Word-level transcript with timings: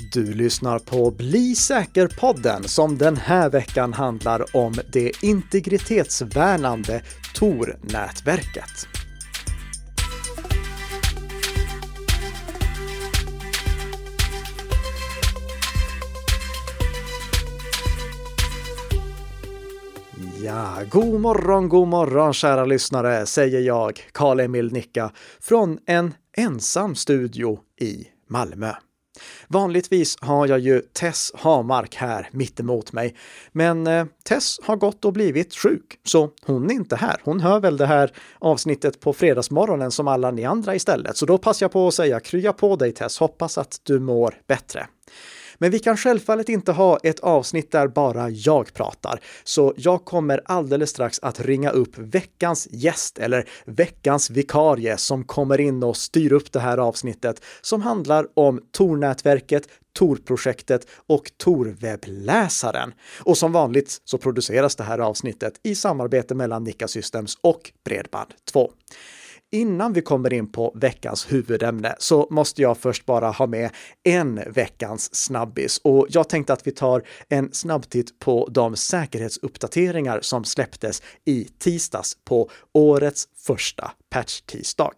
Du 0.00 0.34
lyssnar 0.34 0.78
på 0.78 1.10
Bli 1.10 1.54
säker-podden 1.54 2.68
som 2.68 2.98
den 2.98 3.16
här 3.16 3.50
veckan 3.50 3.92
handlar 3.92 4.56
om 4.56 4.74
det 4.92 5.12
integritetsvärnande 5.22 7.02
Tor-nätverket. 7.34 8.88
Ja, 20.44 20.78
god 20.90 21.20
morgon, 21.20 21.68
god 21.68 21.88
morgon 21.88 22.34
kära 22.34 22.64
lyssnare, 22.64 23.26
säger 23.26 23.60
jag, 23.60 24.00
Karl-Emil 24.12 24.72
Nicka, 24.72 25.12
från 25.40 25.78
en 25.86 26.14
ensam 26.36 26.94
studio 26.94 27.58
i 27.80 28.04
Malmö. 28.28 28.72
Vanligtvis 29.48 30.16
har 30.20 30.46
jag 30.46 30.58
ju 30.58 30.80
Tess 30.80 31.32
Hamark 31.34 31.94
här 31.94 32.28
mittemot 32.32 32.92
mig, 32.92 33.16
men 33.52 33.86
eh, 33.86 34.06
Tess 34.24 34.60
har 34.62 34.76
gått 34.76 35.04
och 35.04 35.12
blivit 35.12 35.54
sjuk, 35.54 35.98
så 36.04 36.30
hon 36.46 36.70
är 36.70 36.74
inte 36.74 36.96
här. 36.96 37.20
Hon 37.24 37.40
hör 37.40 37.60
väl 37.60 37.76
det 37.76 37.86
här 37.86 38.12
avsnittet 38.38 39.00
på 39.00 39.12
fredagsmorgonen 39.12 39.90
som 39.90 40.08
alla 40.08 40.30
ni 40.30 40.44
andra 40.44 40.74
istället, 40.74 41.16
så 41.16 41.26
då 41.26 41.38
passar 41.38 41.64
jag 41.64 41.72
på 41.72 41.88
att 41.88 41.94
säga 41.94 42.20
krya 42.20 42.52
på 42.52 42.76
dig 42.76 42.92
Tess, 42.92 43.18
hoppas 43.18 43.58
att 43.58 43.80
du 43.82 44.00
mår 44.00 44.34
bättre. 44.46 44.86
Men 45.62 45.70
vi 45.70 45.78
kan 45.78 45.96
självfallet 45.96 46.48
inte 46.48 46.72
ha 46.72 46.98
ett 47.02 47.20
avsnitt 47.20 47.72
där 47.72 47.88
bara 47.88 48.30
jag 48.30 48.74
pratar, 48.74 49.20
så 49.44 49.74
jag 49.76 50.04
kommer 50.04 50.40
alldeles 50.44 50.90
strax 50.90 51.18
att 51.22 51.40
ringa 51.40 51.70
upp 51.70 51.98
veckans 51.98 52.68
gäst 52.70 53.18
eller 53.18 53.48
veckans 53.64 54.30
vikarie 54.30 54.96
som 54.96 55.24
kommer 55.24 55.60
in 55.60 55.82
och 55.82 55.96
styr 55.96 56.32
upp 56.32 56.52
det 56.52 56.60
här 56.60 56.78
avsnittet 56.78 57.42
som 57.60 57.82
handlar 57.82 58.26
om 58.34 58.60
Tor-nätverket, 58.72 59.68
Tor-projektet 59.98 60.86
och 61.06 61.30
Tor-webbläsaren. 61.36 62.92
Och 63.20 63.38
som 63.38 63.52
vanligt 63.52 64.02
så 64.04 64.18
produceras 64.18 64.76
det 64.76 64.84
här 64.84 64.98
avsnittet 64.98 65.60
i 65.62 65.74
samarbete 65.74 66.34
mellan 66.34 66.64
Nika 66.64 66.88
Systems 66.88 67.38
och 67.40 67.72
Bredband2. 67.88 68.70
Innan 69.52 69.92
vi 69.92 70.02
kommer 70.02 70.32
in 70.32 70.52
på 70.52 70.72
veckans 70.74 71.32
huvudämne 71.32 71.94
så 71.98 72.26
måste 72.30 72.62
jag 72.62 72.78
först 72.78 73.06
bara 73.06 73.30
ha 73.30 73.46
med 73.46 73.70
en 74.04 74.40
veckans 74.46 75.14
snabbis 75.14 75.80
och 75.84 76.06
jag 76.10 76.28
tänkte 76.28 76.52
att 76.52 76.66
vi 76.66 76.70
tar 76.70 77.02
en 77.28 77.52
snabbtitt 77.52 78.18
på 78.18 78.48
de 78.50 78.76
säkerhetsuppdateringar 78.76 80.18
som 80.22 80.44
släpptes 80.44 81.02
i 81.24 81.44
tisdags 81.44 82.16
på 82.24 82.50
årets 82.72 83.28
första 83.46 83.92
patch-tisdag. 84.10 84.92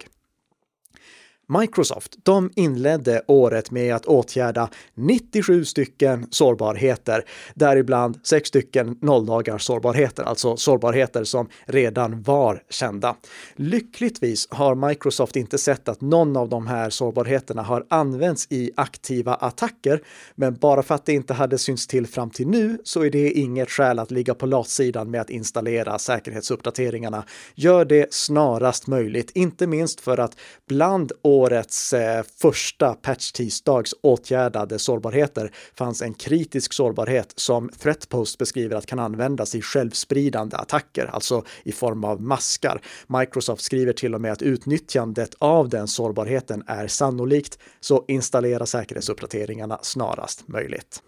Microsoft, 1.47 2.15
de 2.23 2.51
inledde 2.55 3.21
året 3.27 3.71
med 3.71 3.95
att 3.95 4.05
åtgärda 4.05 4.69
97 4.95 5.65
stycken 5.65 6.27
sårbarheter, 6.31 7.25
däribland 7.53 8.19
6 8.23 8.47
stycken 8.47 8.97
nolldagars 9.01 9.63
sårbarheter, 9.63 10.23
alltså 10.23 10.57
sårbarheter 10.57 11.23
som 11.23 11.47
redan 11.65 12.21
var 12.21 12.63
kända. 12.69 13.15
Lyckligtvis 13.55 14.47
har 14.51 14.75
Microsoft 14.75 15.35
inte 15.35 15.57
sett 15.57 15.89
att 15.89 16.01
någon 16.01 16.37
av 16.37 16.49
de 16.49 16.67
här 16.67 16.89
sårbarheterna 16.89 17.61
har 17.61 17.85
använts 17.89 18.47
i 18.49 18.71
aktiva 18.75 19.33
attacker, 19.33 20.01
men 20.35 20.55
bara 20.55 20.83
för 20.83 20.95
att 20.95 21.05
det 21.05 21.13
inte 21.13 21.33
hade 21.33 21.57
synts 21.57 21.87
till 21.87 22.07
fram 22.07 22.29
till 22.29 22.47
nu 22.47 22.77
så 22.83 23.01
är 23.01 23.09
det 23.09 23.31
inget 23.31 23.69
skäl 23.69 23.99
att 23.99 24.11
ligga 24.11 24.33
på 24.33 24.45
latsidan 24.45 25.11
med 25.11 25.21
att 25.21 25.29
installera 25.29 25.99
säkerhetsuppdateringarna. 25.99 27.23
Gör 27.55 27.85
det 27.85 28.13
snarast 28.13 28.87
möjligt, 28.87 29.31
inte 29.33 29.67
minst 29.67 30.01
för 30.01 30.17
att 30.17 30.37
bland 30.67 31.11
årets 31.33 31.93
eh, 31.93 32.23
första 32.41 32.93
patch-tisdags 32.93 33.93
åtgärdade 34.01 34.79
sårbarheter 34.79 35.51
fanns 35.75 36.01
en 36.01 36.13
kritisk 36.13 36.73
sårbarhet 36.73 37.33
som 37.35 37.69
Threatpost 37.69 38.37
beskriver 38.37 38.75
att 38.75 38.85
kan 38.85 38.99
användas 38.99 39.55
i 39.55 39.61
självspridande 39.61 40.57
attacker, 40.57 41.05
alltså 41.05 41.43
i 41.63 41.71
form 41.71 42.03
av 42.03 42.21
maskar. 42.21 42.81
Microsoft 43.07 43.63
skriver 43.63 43.93
till 43.93 44.15
och 44.15 44.21
med 44.21 44.31
att 44.31 44.41
utnyttjandet 44.41 45.35
av 45.37 45.69
den 45.69 45.87
sårbarheten 45.87 46.63
är 46.67 46.87
sannolikt, 46.87 47.59
så 47.79 48.05
installera 48.07 48.65
säkerhetsuppdateringarna 48.65 49.79
snarast 49.81 50.47
möjligt. 50.47 51.01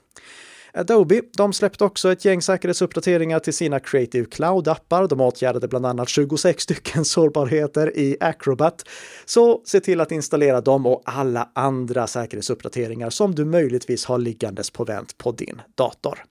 Adobe, 0.77 1.21
de 1.37 1.53
släppte 1.53 1.83
också 1.83 2.11
ett 2.11 2.25
gäng 2.25 2.41
säkerhetsuppdateringar 2.41 3.39
till 3.39 3.53
sina 3.53 3.79
Creative 3.79 4.25
Cloud-appar. 4.25 5.07
De 5.07 5.21
åtgärdade 5.21 5.67
bland 5.67 5.85
annat 5.85 6.09
26 6.09 6.63
stycken 6.63 7.05
sårbarheter 7.05 7.97
i 7.97 8.17
Acrobat. 8.19 8.85
Så 9.25 9.61
se 9.65 9.79
till 9.79 10.01
att 10.01 10.11
installera 10.11 10.61
dem 10.61 10.85
och 10.85 11.01
alla 11.05 11.49
andra 11.55 12.07
säkerhetsuppdateringar 12.07 13.09
som 13.09 13.35
du 13.35 13.45
möjligtvis 13.45 14.05
har 14.05 14.17
liggandes 14.17 14.71
på 14.71 14.83
vänt 14.83 15.17
på 15.17 15.31
din 15.31 15.61
dator. 15.75 16.23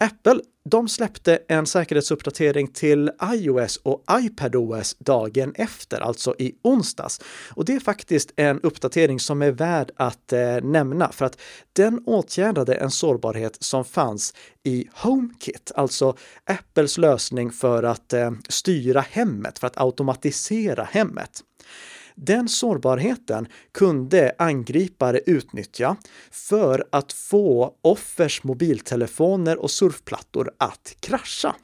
Apple, 0.00 0.40
de 0.64 0.88
släppte 0.88 1.38
en 1.48 1.66
säkerhetsuppdatering 1.66 2.68
till 2.68 3.10
iOS 3.32 3.76
och 3.76 4.04
iPadOS 4.20 4.96
dagen 4.98 5.52
efter, 5.54 6.00
alltså 6.00 6.34
i 6.38 6.54
onsdags. 6.62 7.20
Och 7.50 7.64
det 7.64 7.74
är 7.74 7.80
faktiskt 7.80 8.32
en 8.36 8.60
uppdatering 8.60 9.20
som 9.20 9.42
är 9.42 9.50
värd 9.50 9.90
att 9.96 10.32
eh, 10.32 10.60
nämna 10.62 11.12
för 11.12 11.24
att 11.24 11.40
den 11.72 12.02
åtgärdade 12.06 12.74
en 12.74 12.90
sårbarhet 12.90 13.56
som 13.62 13.84
fanns 13.84 14.34
i 14.64 14.88
HomeKit, 14.94 15.72
alltså 15.74 16.16
Apples 16.44 16.98
lösning 16.98 17.50
för 17.50 17.82
att 17.82 18.12
eh, 18.12 18.30
styra 18.48 19.00
hemmet, 19.00 19.58
för 19.58 19.66
att 19.66 19.78
automatisera 19.80 20.84
hemmet. 20.84 21.42
Den 22.20 22.48
sårbarheten 22.48 23.48
kunde 23.72 24.32
angripare 24.38 25.20
utnyttja 25.26 25.96
för 26.30 26.86
att 26.92 27.12
få 27.12 27.74
offers 27.82 28.44
mobiltelefoner 28.44 29.58
och 29.58 29.70
surfplattor 29.70 30.50
att 30.58 30.96
krascha. 31.00 31.54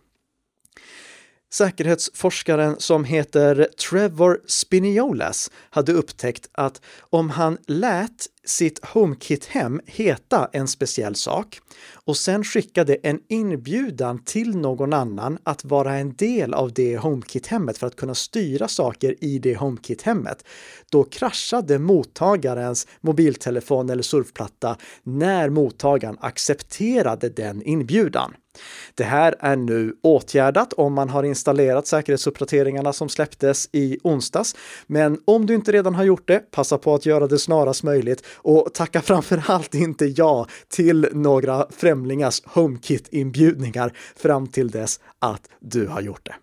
Säkerhetsforskaren 1.53 2.77
som 2.79 3.05
heter 3.05 3.69
Trevor 3.91 4.41
Spiniolas 4.47 5.51
hade 5.71 5.93
upptäckt 5.93 6.49
att 6.53 6.81
om 7.01 7.31
han 7.31 7.59
lät 7.67 8.27
sitt 8.45 8.85
HomeKit-hem 8.85 9.81
heta 9.87 10.49
en 10.53 10.69
speciell 10.69 11.15
sak 11.15 11.61
och 12.05 12.17
sen 12.17 12.45
skickade 12.45 12.95
en 12.95 13.21
inbjudan 13.29 14.25
till 14.25 14.57
någon 14.57 14.93
annan 14.93 15.39
att 15.43 15.65
vara 15.65 15.95
en 15.95 16.15
del 16.15 16.55
av 16.55 16.73
det 16.73 16.97
HomeKit-hemmet 16.99 17.79
för 17.79 17.87
att 17.87 17.97
kunna 17.97 18.15
styra 18.15 18.69
saker 18.69 19.25
i 19.25 19.39
det 19.39 19.55
HomeKit-hemmet, 19.55 20.45
då 20.91 21.05
kraschade 21.05 21.79
mottagarens 21.79 22.87
mobiltelefon 23.01 23.91
eller 23.91 24.03
surfplatta 24.03 24.77
när 25.03 25.49
mottagaren 25.49 26.17
accepterade 26.21 27.29
den 27.29 27.63
inbjudan. 27.63 28.35
Det 28.95 29.05
här 29.05 29.35
är 29.41 29.57
nu 29.57 29.97
åtgärdat 30.03 30.73
om 30.73 30.93
man 30.93 31.09
har 31.09 31.23
installerat 31.23 31.87
säkerhetsuppdateringarna 31.87 32.93
som 32.93 33.09
släpptes 33.09 33.69
i 33.73 33.99
onsdags. 34.03 34.57
Men 34.87 35.19
om 35.25 35.47
du 35.47 35.55
inte 35.55 35.73
redan 35.73 35.95
har 35.95 36.05
gjort 36.05 36.29
det, 36.29 36.51
passa 36.51 36.79
på 36.79 36.95
att 36.95 37.07
göra 37.07 37.27
det 37.27 37.39
snarast 37.39 37.83
möjligt 37.83 38.27
och 38.37 38.75
tacka 38.75 39.03
framför 39.03 39.45
allt 39.47 39.75
inte 39.75 40.07
ja 40.07 40.47
till 40.69 41.09
några 41.13 41.67
främlingars 41.71 42.43
HomeKit-inbjudningar 42.45 43.97
fram 44.17 44.47
till 44.47 44.71
dess 44.71 45.01
att 45.19 45.49
du 45.61 45.87
har 45.87 46.01
gjort 46.01 46.27
det. 46.27 46.35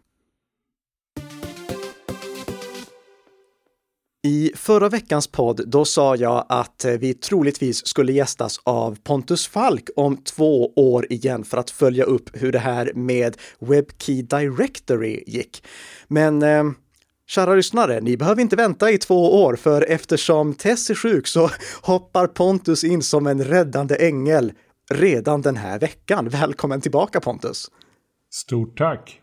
I 4.23 4.51
förra 4.55 4.89
veckans 4.89 5.27
podd, 5.27 5.61
då 5.67 5.85
sa 5.85 6.15
jag 6.15 6.45
att 6.49 6.85
eh, 6.85 6.93
vi 6.93 7.13
troligtvis 7.13 7.87
skulle 7.87 8.13
gästas 8.13 8.59
av 8.63 8.97
Pontus 9.03 9.47
Falk 9.47 9.89
om 9.95 10.17
två 10.17 10.73
år 10.75 11.07
igen 11.09 11.43
för 11.43 11.57
att 11.57 11.69
följa 11.69 12.03
upp 12.03 12.29
hur 12.33 12.51
det 12.51 12.59
här 12.59 12.91
med 12.95 13.37
WebKey 13.59 14.21
Directory 14.21 15.23
gick. 15.27 15.63
Men 16.07 16.43
eh, 16.43 16.63
Kära 17.31 17.55
lyssnare, 17.55 18.01
ni 18.01 18.17
behöver 18.17 18.41
inte 18.41 18.55
vänta 18.55 18.91
i 18.91 18.97
två 18.97 19.43
år, 19.43 19.55
för 19.55 19.85
eftersom 19.89 20.53
Tess 20.53 20.89
är 20.89 20.95
sjuk 20.95 21.27
så 21.27 21.49
hoppar 21.81 22.27
Pontus 22.27 22.83
in 22.83 23.01
som 23.01 23.27
en 23.27 23.43
räddande 23.43 23.95
ängel 24.07 24.53
redan 24.89 25.41
den 25.41 25.57
här 25.57 25.79
veckan. 25.79 26.29
Välkommen 26.29 26.81
tillbaka 26.81 27.19
Pontus! 27.19 27.71
Stort 28.33 28.77
tack! 28.77 29.21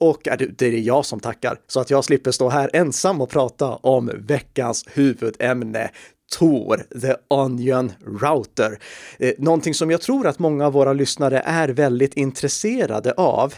Och 0.00 0.28
det 0.58 0.66
är 0.66 0.72
jag 0.72 1.04
som 1.06 1.20
tackar, 1.20 1.58
så 1.66 1.80
att 1.80 1.90
jag 1.90 2.04
slipper 2.04 2.30
stå 2.30 2.48
här 2.48 2.70
ensam 2.72 3.20
och 3.20 3.30
prata 3.30 3.76
om 3.76 4.10
veckans 4.14 4.84
huvudämne, 4.92 5.90
Tor, 6.38 7.00
The 7.00 7.14
Onion 7.28 7.92
Router. 8.20 8.78
Eh, 9.18 9.32
någonting 9.38 9.74
som 9.74 9.90
jag 9.90 10.00
tror 10.00 10.26
att 10.26 10.38
många 10.38 10.66
av 10.66 10.72
våra 10.72 10.92
lyssnare 10.92 11.38
är 11.38 11.68
väldigt 11.68 12.14
intresserade 12.14 13.12
av. 13.12 13.54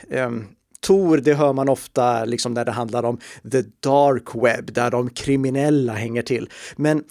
Tor, 0.86 1.16
det 1.19 1.34
hör 1.34 1.52
man 1.52 1.69
ofta 1.69 2.25
liksom 2.25 2.54
när 2.54 2.64
det 2.64 2.72
handlar 2.72 3.02
om 3.02 3.19
the 3.52 3.62
dark 3.80 4.34
web, 4.34 4.72
där 4.72 4.90
de 4.90 5.10
kriminella 5.10 5.92
hänger 5.92 6.22
till. 6.22 6.50
Men 6.76 7.04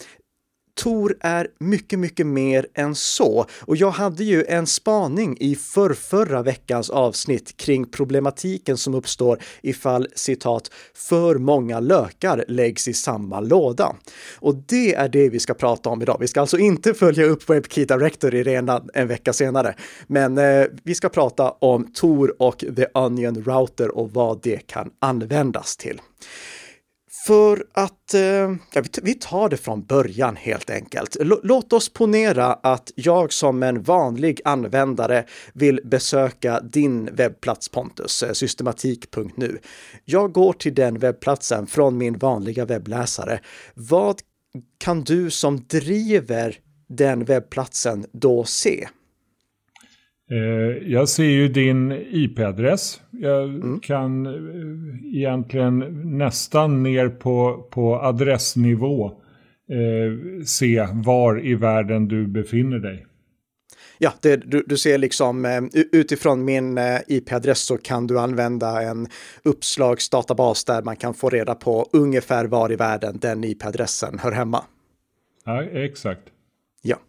Tor 0.77 1.17
är 1.19 1.47
mycket, 1.59 1.99
mycket 1.99 2.27
mer 2.27 2.67
än 2.73 2.95
så. 2.95 3.45
Och 3.61 3.77
jag 3.77 3.91
hade 3.91 4.23
ju 4.23 4.45
en 4.45 4.67
spaning 4.67 5.37
i 5.39 5.55
förrförra 5.55 6.43
veckans 6.43 6.89
avsnitt 6.89 7.57
kring 7.57 7.85
problematiken 7.85 8.77
som 8.77 8.95
uppstår 8.95 9.39
ifall 9.61 10.07
citat 10.15 10.71
för 10.93 11.35
många 11.35 11.79
lökar 11.79 12.45
läggs 12.47 12.87
i 12.87 12.93
samma 12.93 13.39
låda. 13.39 13.95
Och 14.35 14.55
det 14.55 14.95
är 14.95 15.09
det 15.09 15.29
vi 15.29 15.39
ska 15.39 15.53
prata 15.53 15.89
om 15.89 16.01
idag. 16.01 16.17
Vi 16.19 16.27
ska 16.27 16.41
alltså 16.41 16.57
inte 16.57 16.93
följa 16.93 17.25
upp 17.25 17.49
WebKey 17.49 17.83
i 17.83 18.43
redan 18.43 18.89
en 18.93 19.07
vecka 19.07 19.33
senare, 19.33 19.75
men 20.07 20.37
eh, 20.37 20.65
vi 20.83 20.95
ska 20.95 21.09
prata 21.09 21.51
om 21.51 21.93
Tor 21.93 22.41
och 22.41 22.57
The 22.75 22.85
Onion 22.93 23.43
Router 23.43 23.97
och 23.97 24.11
vad 24.13 24.41
det 24.41 24.67
kan 24.67 24.89
användas 24.99 25.77
till. 25.77 26.01
För 27.27 27.65
att, 27.73 28.13
eh, 28.13 28.21
ja, 28.73 28.83
vi 29.01 29.13
tar 29.13 29.49
det 29.49 29.57
från 29.57 29.85
början 29.85 30.35
helt 30.35 30.69
enkelt. 30.69 31.17
låt 31.43 31.73
oss 31.73 31.89
ponera 31.89 32.53
att 32.53 32.91
jag 32.95 33.33
som 33.33 33.63
en 33.63 33.81
vanlig 33.83 34.41
användare 34.45 35.25
vill 35.53 35.79
besöka 35.83 36.59
din 36.59 37.15
webbplats 37.15 37.69
Pontus, 37.69 38.23
eh, 38.23 38.31
systematik.nu. 38.31 39.59
Jag 40.05 40.31
går 40.31 40.53
till 40.53 40.73
den 40.73 40.99
webbplatsen 40.99 41.67
från 41.67 41.97
min 41.97 42.17
vanliga 42.17 42.65
webbläsare. 42.65 43.39
Vad 43.73 44.21
kan 44.77 45.03
du 45.03 45.29
som 45.29 45.65
driver 45.67 46.55
den 46.89 47.25
webbplatsen 47.25 48.05
då 48.11 48.43
se? 48.43 48.87
Eh, 50.31 50.91
jag 50.91 51.09
ser 51.09 51.23
ju 51.23 51.47
din 51.47 51.91
IP-adress. 51.91 53.01
Jag 53.11 53.43
mm. 53.43 53.79
kan 53.79 54.25
eh, 54.25 55.15
egentligen 55.17 56.01
nästan 56.17 56.83
ner 56.83 57.09
på, 57.09 57.67
på 57.71 57.95
adressnivå 57.95 59.05
eh, 59.05 60.43
se 60.45 60.87
var 60.93 61.45
i 61.45 61.55
världen 61.55 62.07
du 62.07 62.27
befinner 62.27 62.79
dig. 62.79 63.05
Ja, 63.99 64.13
det, 64.21 64.35
du, 64.35 64.63
du, 64.67 64.77
ser 64.77 64.97
liksom 64.97 65.45
eh, 65.45 65.61
utifrån 65.91 66.45
min 66.45 66.79
IP-adress 67.07 67.59
så 67.59 67.77
kan 67.77 68.07
du 68.07 68.19
använda 68.19 68.81
en 68.81 69.07
uppslagsdatabas 69.43 70.65
där 70.65 70.81
man 70.81 70.95
kan 70.95 71.13
få 71.13 71.29
reda 71.29 71.55
på 71.55 71.89
ungefär 71.93 72.45
var 72.45 72.71
i 72.71 72.75
världen 72.75 73.17
den 73.21 73.43
IP-adressen 73.43 74.19
hör 74.19 74.31
hemma. 74.31 74.63
Ja, 75.45 75.63
exakt. 75.63 76.23
Ja, 76.87 76.99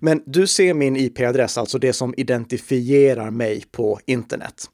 men 0.00 0.22
du 0.26 0.46
ser 0.46 0.74
min 0.74 0.96
IP-adress, 0.96 1.58
alltså 1.58 1.78
det 1.78 1.92
som 1.92 2.14
identifierar 2.16 3.30
mig 3.30 3.64
på 3.70 4.00
internet. 4.06 4.70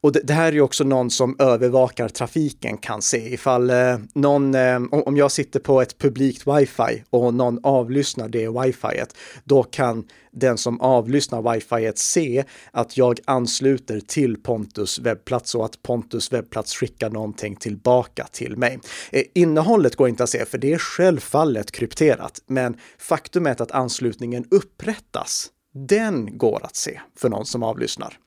Och 0.00 0.12
det, 0.12 0.20
det, 0.24 0.32
här 0.32 0.48
är 0.48 0.52
ju 0.52 0.60
också 0.60 0.84
någon 0.84 1.10
som 1.10 1.36
övervakar 1.38 2.08
trafiken 2.08 2.78
kan 2.78 3.02
se 3.02 3.34
ifall 3.34 3.70
eh, 3.70 3.98
någon, 4.14 4.54
eh, 4.54 4.80
om 4.90 5.16
jag 5.16 5.32
sitter 5.32 5.60
på 5.60 5.82
ett 5.82 5.98
publikt 5.98 6.46
wifi 6.46 7.04
och 7.10 7.34
någon 7.34 7.60
avlyssnar 7.62 8.28
det 8.28 8.48
wifiet, 8.48 9.16
då 9.44 9.62
kan 9.62 10.04
den 10.32 10.58
som 10.58 10.80
avlyssnar 10.80 11.52
wifiet 11.52 11.98
se 11.98 12.44
att 12.70 12.96
jag 12.96 13.20
ansluter 13.24 14.00
till 14.00 14.42
Pontus 14.42 14.98
webbplats 14.98 15.54
och 15.54 15.64
att 15.64 15.82
Pontus 15.82 16.32
webbplats 16.32 16.74
skickar 16.74 17.10
någonting 17.10 17.56
tillbaka 17.56 18.26
till 18.32 18.56
mig. 18.56 18.78
Eh, 19.12 19.22
innehållet 19.34 19.96
går 19.96 20.08
inte 20.08 20.22
att 20.22 20.30
se 20.30 20.44
för 20.44 20.58
det 20.58 20.72
är 20.72 20.78
självfallet 20.78 21.70
krypterat, 21.70 22.42
men 22.46 22.76
faktumet 22.98 23.60
att 23.60 23.70
anslutningen 23.70 24.44
upprättas, 24.50 25.50
den 25.88 26.38
går 26.38 26.64
att 26.64 26.76
se 26.76 27.00
för 27.16 27.28
någon 27.28 27.46
som 27.46 27.62
avlyssnar. 27.62 28.18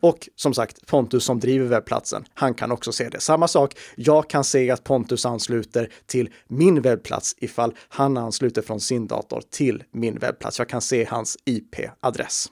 Och 0.00 0.28
som 0.36 0.54
sagt, 0.54 0.86
Pontus 0.86 1.24
som 1.24 1.40
driver 1.40 1.66
webbplatsen, 1.66 2.24
han 2.34 2.54
kan 2.54 2.72
också 2.72 2.92
se 2.92 3.08
det. 3.08 3.20
Samma 3.20 3.48
sak, 3.48 3.78
jag 3.96 4.30
kan 4.30 4.44
se 4.44 4.70
att 4.70 4.84
Pontus 4.84 5.26
ansluter 5.26 5.92
till 6.06 6.30
min 6.48 6.82
webbplats 6.82 7.34
ifall 7.38 7.74
han 7.88 8.16
ansluter 8.16 8.62
från 8.62 8.80
sin 8.80 9.06
dator 9.06 9.42
till 9.50 9.82
min 9.92 10.18
webbplats. 10.18 10.58
Jag 10.58 10.68
kan 10.68 10.80
se 10.80 11.04
hans 11.04 11.36
IP-adress. 11.44 12.46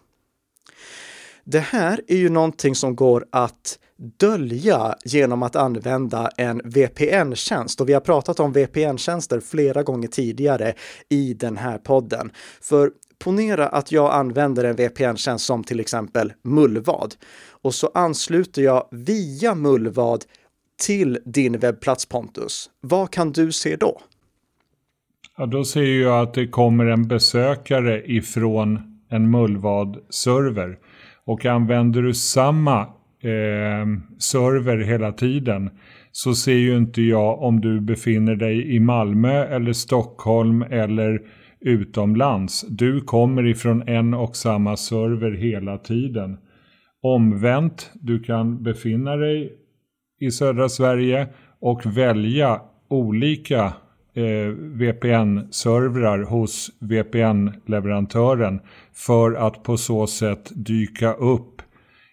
Det 1.45 1.61
här 1.61 2.01
är 2.09 2.17
ju 2.17 2.29
någonting 2.29 2.75
som 2.75 2.97
går 2.97 3.27
att 3.33 3.79
dölja 4.19 4.97
genom 5.05 5.43
att 5.43 5.57
använda 5.57 6.31
en 6.37 6.61
VPN-tjänst. 6.65 7.81
Och 7.81 7.89
vi 7.89 7.93
har 7.93 8.01
pratat 8.01 8.41
om 8.41 8.53
VPN-tjänster 8.53 9.41
flera 9.41 9.83
gånger 9.83 10.09
tidigare 10.09 10.75
i 11.09 11.35
den 11.35 11.57
här 11.57 11.79
podden. 11.79 12.31
För 12.61 12.91
Ponera 13.23 13.69
att 13.69 13.93
jag 13.93 14.13
använder 14.13 14.65
en 14.65 14.77
VPN-tjänst 14.77 15.45
som 15.45 15.65
till 15.65 15.81
exempel 15.81 16.33
Mullvad 16.43 17.15
och 17.63 17.75
så 17.75 17.91
ansluter 17.95 18.63
jag 18.63 18.89
via 18.91 19.55
Mullvad 19.55 20.25
till 20.87 21.19
din 21.25 21.59
webbplats 21.59 22.07
Pontus. 22.07 22.71
Vad 22.81 23.11
kan 23.11 23.33
du 23.33 23.53
se 23.53 23.77
då? 23.77 24.01
Ja, 25.37 25.47
då 25.47 25.65
ser 25.65 26.01
jag 26.03 26.23
att 26.23 26.35
det 26.35 26.47
kommer 26.47 26.87
en 26.87 27.09
besökare 27.09 28.03
ifrån 28.07 29.01
en 29.09 29.31
Mullvad-server. 29.31 30.79
Och 31.25 31.47
använder 31.47 32.03
du 32.03 32.15
samma 32.15 32.81
eh, 32.81 33.87
server 34.19 34.79
hela 34.79 35.13
tiden 35.13 35.71
så 36.13 36.35
ser 36.35 36.53
ju 36.53 36.77
inte 36.77 37.03
jag 37.03 37.43
om 37.43 37.61
du 37.61 37.81
befinner 37.81 38.37
dig 38.37 38.75
i 38.75 38.81
Malmö 38.81 39.45
eller 39.45 39.73
Stockholm 39.73 40.63
eller 40.63 41.23
utomlands. 41.65 42.65
Du 42.69 43.01
kommer 43.01 43.47
ifrån 43.47 43.89
en 43.89 44.15
och 44.15 44.37
samma 44.37 44.77
server 44.77 45.31
hela 45.31 45.79
tiden. 45.79 46.39
Omvänt, 47.03 47.91
du 47.95 48.21
kan 48.23 48.63
befinna 48.63 49.17
dig 49.17 49.53
i 50.21 50.31
södra 50.31 50.69
Sverige 50.69 51.29
och 51.61 51.87
välja 51.87 52.61
olika 52.89 53.65
eh, 54.15 54.49
VPN-servrar 54.57 56.23
hos 56.23 56.71
VPN-leverantören 56.79 58.61
för 58.95 59.35
att 59.35 59.63
på 59.63 59.77
så 59.77 60.07
sätt 60.07 60.53
dyka 60.55 61.13
upp 61.13 61.63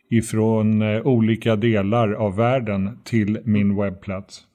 ifrån 0.10 0.82
eh, 0.82 1.08
olika 1.08 1.56
delar 1.56 2.12
av 2.12 2.36
världen 2.36 3.00
till 3.04 3.40
min 3.44 3.76
webbplats. 3.76 4.49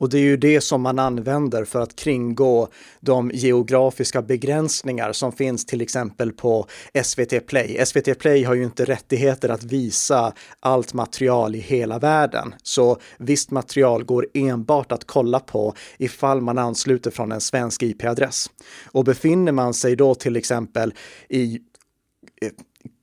Och 0.00 0.08
det 0.08 0.18
är 0.18 0.22
ju 0.22 0.36
det 0.36 0.60
som 0.60 0.82
man 0.82 0.98
använder 0.98 1.64
för 1.64 1.80
att 1.80 1.96
kringgå 1.96 2.68
de 3.00 3.30
geografiska 3.34 4.22
begränsningar 4.22 5.12
som 5.12 5.32
finns 5.32 5.66
till 5.66 5.80
exempel 5.80 6.32
på 6.32 6.66
SVT 7.04 7.46
Play. 7.46 7.86
SVT 7.86 8.18
Play 8.18 8.44
har 8.44 8.54
ju 8.54 8.64
inte 8.64 8.84
rättigheter 8.84 9.48
att 9.48 9.64
visa 9.64 10.32
allt 10.60 10.94
material 10.94 11.54
i 11.54 11.58
hela 11.58 11.98
världen, 11.98 12.54
så 12.62 12.98
visst 13.18 13.50
material 13.50 14.04
går 14.04 14.26
enbart 14.34 14.92
att 14.92 15.04
kolla 15.04 15.40
på 15.40 15.74
ifall 15.98 16.40
man 16.40 16.58
ansluter 16.58 17.10
från 17.10 17.32
en 17.32 17.40
svensk 17.40 17.82
IP-adress. 17.82 18.50
Och 18.92 19.04
befinner 19.04 19.52
man 19.52 19.74
sig 19.74 19.96
då 19.96 20.14
till 20.14 20.36
exempel 20.36 20.94
i 21.28 21.58
eh, 22.42 22.50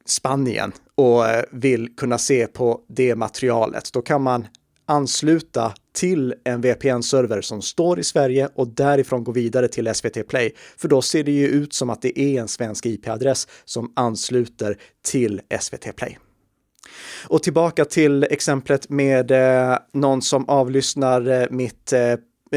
Spanien 0.06 0.72
och 0.96 1.28
eh, 1.28 1.44
vill 1.52 1.96
kunna 1.96 2.18
se 2.18 2.48
på 2.48 2.82
det 2.88 3.16
materialet, 3.16 3.94
då 3.94 4.02
kan 4.02 4.22
man 4.22 4.48
ansluta 4.86 5.74
till 5.96 6.34
en 6.44 6.62
VPN-server 6.62 7.42
som 7.42 7.62
står 7.62 8.00
i 8.00 8.04
Sverige 8.04 8.50
och 8.56 8.68
därifrån 8.68 9.24
gå 9.24 9.32
vidare 9.32 9.68
till 9.68 9.96
SVT 9.96 10.28
Play. 10.28 10.54
För 10.78 10.88
då 10.88 11.02
ser 11.02 11.24
det 11.24 11.32
ju 11.32 11.48
ut 11.48 11.74
som 11.74 11.90
att 11.90 12.02
det 12.02 12.20
är 12.20 12.42
en 12.42 12.48
svensk 12.48 12.86
IP-adress 12.86 13.48
som 13.66 13.92
ansluter 13.96 14.78
till 15.06 15.42
SVT 15.60 15.96
Play. 15.96 16.18
Och 17.28 17.44
tillbaka 17.44 17.86
till 17.86 18.24
exemplet 18.24 18.90
med 18.90 19.32
eh, 19.32 19.78
någon 19.94 20.22
som 20.22 20.50
avlyssnar 20.50 21.42
eh, 21.42 21.48
mitt 21.50 21.94
eh, 21.94 22.14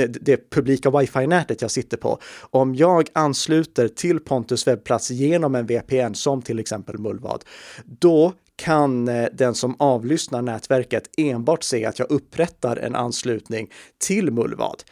det 0.08 0.50
publika 0.50 0.90
wifi-nätet 0.90 1.62
jag 1.62 1.70
sitter 1.70 1.96
på. 1.96 2.18
Om 2.40 2.74
jag 2.74 3.08
ansluter 3.12 3.88
till 3.88 4.20
Pontus 4.20 4.66
webbplats 4.66 5.10
genom 5.10 5.54
en 5.54 5.66
VPN 5.66 6.14
som 6.14 6.42
till 6.42 6.58
exempel 6.58 6.98
Mullvad, 6.98 7.44
då 7.84 8.32
kan 8.58 9.08
eh, 9.08 9.28
den 9.32 9.54
som 9.54 9.76
avlyssnar 9.78 10.42
nätverket 10.42 11.10
enbart 11.16 11.62
se 11.62 11.84
att 11.84 11.98
jag 11.98 12.10
upprättar 12.10 12.76
en 12.76 12.94
anslutning 12.94 13.70
till 13.98 14.30
Mullvad, 14.30 14.82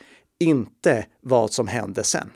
inte 0.41 1.07
vad 1.21 1.53
som 1.53 1.69
händer 1.69 2.03
sen. 2.03 2.31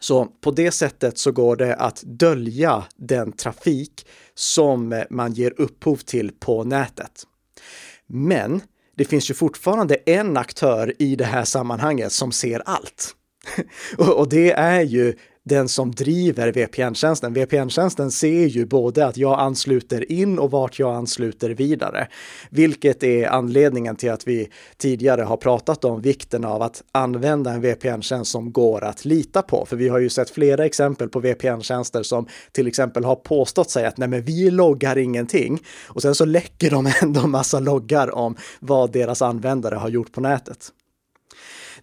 Så 0.00 0.24
på 0.24 0.50
det 0.50 0.70
sättet 0.70 1.18
så 1.18 1.32
går 1.32 1.56
det 1.56 1.74
att 1.74 2.02
dölja 2.06 2.84
den 2.96 3.32
trafik 3.32 4.06
som 4.34 4.92
eh, 4.92 5.02
man 5.10 5.32
ger 5.32 5.60
upphov 5.60 5.96
till 5.96 6.32
på 6.40 6.64
nätet. 6.64 7.22
Men 8.06 8.60
det 8.96 9.04
finns 9.04 9.30
ju 9.30 9.34
fortfarande 9.34 9.94
en 9.94 10.36
aktör 10.36 10.94
i 10.98 11.16
det 11.16 11.24
här 11.24 11.44
sammanhanget 11.44 12.12
som 12.12 12.32
ser 12.32 12.62
allt. 12.64 13.14
och 13.98 14.28
det 14.28 14.52
är 14.52 14.80
ju 14.80 15.14
den 15.48 15.68
som 15.68 15.90
driver 15.90 16.52
VPN-tjänsten. 16.52 17.34
VPN-tjänsten 17.34 18.10
ser 18.10 18.46
ju 18.46 18.66
både 18.66 19.06
att 19.06 19.16
jag 19.16 19.40
ansluter 19.40 20.12
in 20.12 20.38
och 20.38 20.50
vart 20.50 20.78
jag 20.78 20.94
ansluter 20.94 21.50
vidare, 21.50 22.08
vilket 22.50 23.02
är 23.02 23.28
anledningen 23.28 23.96
till 23.96 24.10
att 24.10 24.28
vi 24.28 24.48
tidigare 24.76 25.22
har 25.22 25.36
pratat 25.36 25.84
om 25.84 26.00
vikten 26.00 26.44
av 26.44 26.62
att 26.62 26.82
använda 26.92 27.52
en 27.52 27.60
VPN-tjänst 27.60 28.30
som 28.30 28.52
går 28.52 28.84
att 28.84 29.04
lita 29.04 29.42
på. 29.42 29.66
För 29.66 29.76
vi 29.76 29.88
har 29.88 29.98
ju 29.98 30.08
sett 30.08 30.30
flera 30.30 30.66
exempel 30.66 31.08
på 31.08 31.20
VPN-tjänster 31.20 32.02
som 32.02 32.26
till 32.52 32.66
exempel 32.66 33.04
har 33.04 33.16
påstått 33.16 33.70
sig 33.70 33.86
att 33.86 33.96
nej, 33.96 34.08
men 34.08 34.22
vi 34.22 34.50
loggar 34.50 34.98
ingenting 34.98 35.60
och 35.86 36.02
sen 36.02 36.14
så 36.14 36.24
läcker 36.24 36.70
de 36.70 36.92
ändå 37.02 37.26
massa 37.26 37.60
loggar 37.60 38.14
om 38.14 38.36
vad 38.60 38.92
deras 38.92 39.22
användare 39.22 39.74
har 39.74 39.88
gjort 39.88 40.12
på 40.12 40.20
nätet. 40.20 40.72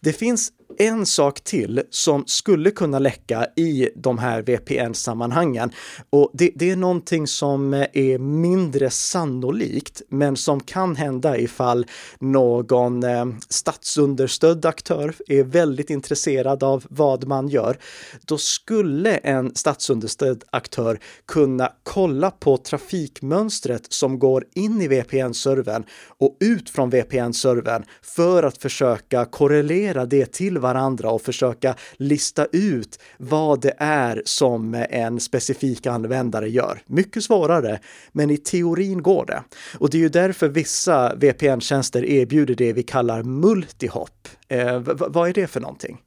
Det 0.06 0.14
finns 0.14 0.52
en 0.78 1.06
sak 1.06 1.42
till 1.42 1.82
som 1.90 2.24
skulle 2.28 2.72
kunna 2.72 3.00
läcka 3.00 3.48
i 3.56 3.90
de 3.96 4.18
här 4.18 4.42
VPN-sammanhangen. 4.42 5.72
Och 6.10 6.32
det, 6.34 6.52
det, 6.56 6.72
är 6.72 6.76
någonting 6.76 7.28
som 7.28 7.74
är 7.74 8.18
mindre 8.18 8.90
sannolikt, 8.90 10.02
men 10.10 10.36
som 10.36 10.60
kan 10.60 10.96
hända 10.96 11.38
ifall 11.38 11.86
någon 12.20 13.04
eh, 13.04 13.26
statsunderstödd 13.50 14.66
aktör 14.66 15.16
är 15.28 15.44
väldigt 15.44 15.90
intresserad 15.90 16.64
av 16.64 16.86
vad 16.90 17.28
man 17.28 17.48
gör. 17.48 17.78
Då 18.26 18.38
skulle 18.38 19.18
en 19.18 19.56
statsunderstödd 19.56 20.44
aktör 20.50 21.00
kunna 21.28 21.72
kolla 21.84 22.32
på 22.32 22.58
trafikmönstret 22.58 23.94
som 23.94 24.20
går 24.20 24.46
in 24.54 24.82
i 24.82 24.88
VPN-servern 24.88 25.84
och 26.18 26.38
ut 26.40 26.70
från 26.70 26.90
VPN-servern 26.90 27.84
för 28.02 28.44
att 28.44 28.58
försöka 28.58 29.26
korrelera 29.26 29.95
det 30.04 30.32
till 30.32 30.58
varandra 30.58 31.12
och 31.12 31.22
försöka 31.22 31.76
lista 31.98 32.46
ut 32.52 33.00
vad 33.18 33.62
det 33.62 33.74
är 33.78 34.22
som 34.26 34.86
en 34.90 35.20
specifik 35.20 35.88
användare 35.88 36.50
gör. 36.50 36.80
Mycket 36.86 37.24
svårare, 37.24 37.80
men 38.12 38.30
i 38.30 38.38
teorin 38.38 39.04
går 39.04 39.26
det. 39.26 39.44
Och 39.80 39.90
det 39.90 39.98
är 39.98 40.02
ju 40.02 40.10
därför 40.10 40.48
vissa 40.48 41.16
VPN-tjänster 41.16 42.06
erbjuder 42.06 42.56
det 42.56 42.74
vi 42.74 42.84
kallar 42.84 43.24
multihop. 43.24 44.28
Eh, 44.48 44.80
vad 45.08 45.30
är 45.30 45.34
det 45.34 45.48
för 45.48 45.60
någonting? 45.60 45.98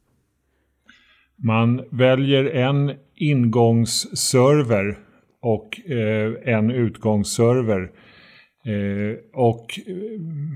Man 1.44 1.80
väljer 1.90 2.44
en 2.44 2.92
ingångsserver 3.16 4.98
och 5.42 5.90
eh, 5.90 6.54
en 6.54 6.70
utgångsserver 6.70 7.82
Eh, 7.82 8.07
Eh, 8.64 9.16
och 9.32 9.80
eh, 9.86 9.94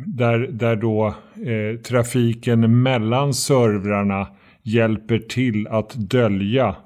där, 0.07 0.39
där 0.39 0.77
då 0.77 1.15
eh, 1.47 1.81
trafiken 1.81 2.83
mellan 2.83 3.35
servrarna 3.35 4.27
hjälper 4.63 5.19
till 5.19 5.67
att 5.67 5.95
dölja 5.95 6.77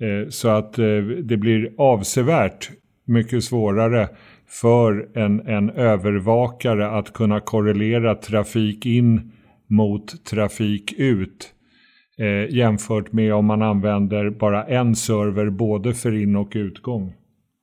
eh, 0.00 0.28
så 0.28 0.48
att 0.48 0.78
eh, 0.78 1.00
det 1.22 1.36
blir 1.36 1.72
avsevärt 1.78 2.70
mycket 3.06 3.44
svårare 3.44 4.08
för 4.48 5.18
en, 5.18 5.40
en 5.40 5.70
övervakare 5.70 6.90
att 6.90 7.12
kunna 7.12 7.40
korrelera 7.40 8.14
trafik 8.14 8.86
in 8.86 9.32
mot 9.66 10.24
trafik 10.24 10.94
ut 10.98 11.54
eh, 12.18 12.54
jämfört 12.54 13.12
med 13.12 13.34
om 13.34 13.46
man 13.46 13.62
använder 13.62 14.30
bara 14.30 14.64
en 14.64 14.96
server 14.96 15.50
både 15.50 15.94
för 15.94 16.14
in 16.14 16.36
och 16.36 16.52
utgång. 16.54 17.14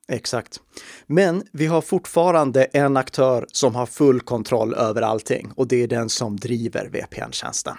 Exakt. 0.08 0.60
Men 1.08 1.44
vi 1.52 1.66
har 1.66 1.82
fortfarande 1.82 2.64
en 2.64 2.98
aktör 2.98 3.46
som 3.52 3.76
har 3.76 3.86
full 3.86 4.22
kontroll 4.22 4.74
över 4.74 5.02
allting 5.02 5.52
och 5.56 5.68
det 5.68 5.84
är 5.84 5.88
den 5.88 6.10
som 6.10 6.38
driver 6.38 6.90
VPN-tjänsten. 6.90 7.78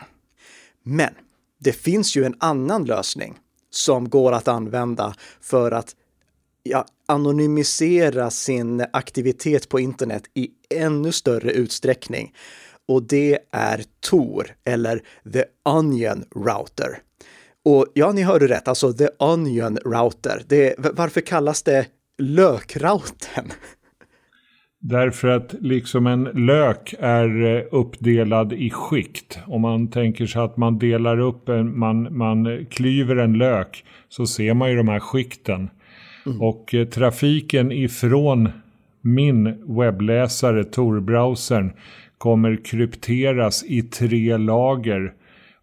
Men 0.82 1.14
det 1.58 1.72
finns 1.72 2.16
ju 2.16 2.24
en 2.24 2.36
annan 2.38 2.84
lösning 2.84 3.38
som 3.70 4.08
går 4.08 4.32
att 4.32 4.48
använda 4.48 5.14
för 5.40 5.72
att 5.72 5.96
ja, 6.62 6.86
anonymisera 7.06 8.30
sin 8.30 8.84
aktivitet 8.92 9.68
på 9.68 9.80
internet 9.80 10.22
i 10.34 10.50
ännu 10.70 11.12
större 11.12 11.52
utsträckning. 11.52 12.34
Och 12.88 13.02
det 13.02 13.38
är 13.50 13.84
Tor 14.00 14.56
eller 14.64 15.02
The 15.32 15.44
Onion 15.64 16.24
Router. 16.34 17.02
Och 17.64 17.86
ja, 17.94 18.12
ni 18.12 18.22
hörde 18.22 18.46
rätt, 18.48 18.68
alltså 18.68 18.92
The 18.92 19.08
Onion 19.18 19.76
Router. 19.76 20.42
Det, 20.46 20.74
varför 20.78 21.20
kallas 21.20 21.62
det 21.62 21.86
lökrauten? 22.18 23.44
Därför 24.80 25.28
att 25.28 25.54
liksom 25.60 26.06
en 26.06 26.24
lök 26.24 26.94
är 27.00 27.44
eh, 27.44 27.62
uppdelad 27.70 28.52
i 28.52 28.70
skikt. 28.70 29.38
Om 29.46 29.62
man 29.62 29.90
tänker 29.90 30.26
sig 30.26 30.42
att 30.42 30.56
man 30.56 30.78
delar 30.78 31.18
upp, 31.18 31.48
en, 31.48 31.78
man, 31.78 32.16
man 32.16 32.66
klyver 32.70 33.16
en 33.16 33.38
lök 33.38 33.84
så 34.08 34.26
ser 34.26 34.54
man 34.54 34.70
ju 34.70 34.76
de 34.76 34.88
här 34.88 35.00
skikten. 35.00 35.70
Mm. 36.26 36.42
Och 36.42 36.74
eh, 36.74 36.86
trafiken 36.86 37.72
ifrån 37.72 38.48
min 39.00 39.74
webbläsare, 39.78 40.64
Tor-browsern, 40.64 41.72
kommer 42.18 42.64
krypteras 42.64 43.64
i 43.64 43.82
tre 43.82 44.36
lager. 44.36 45.12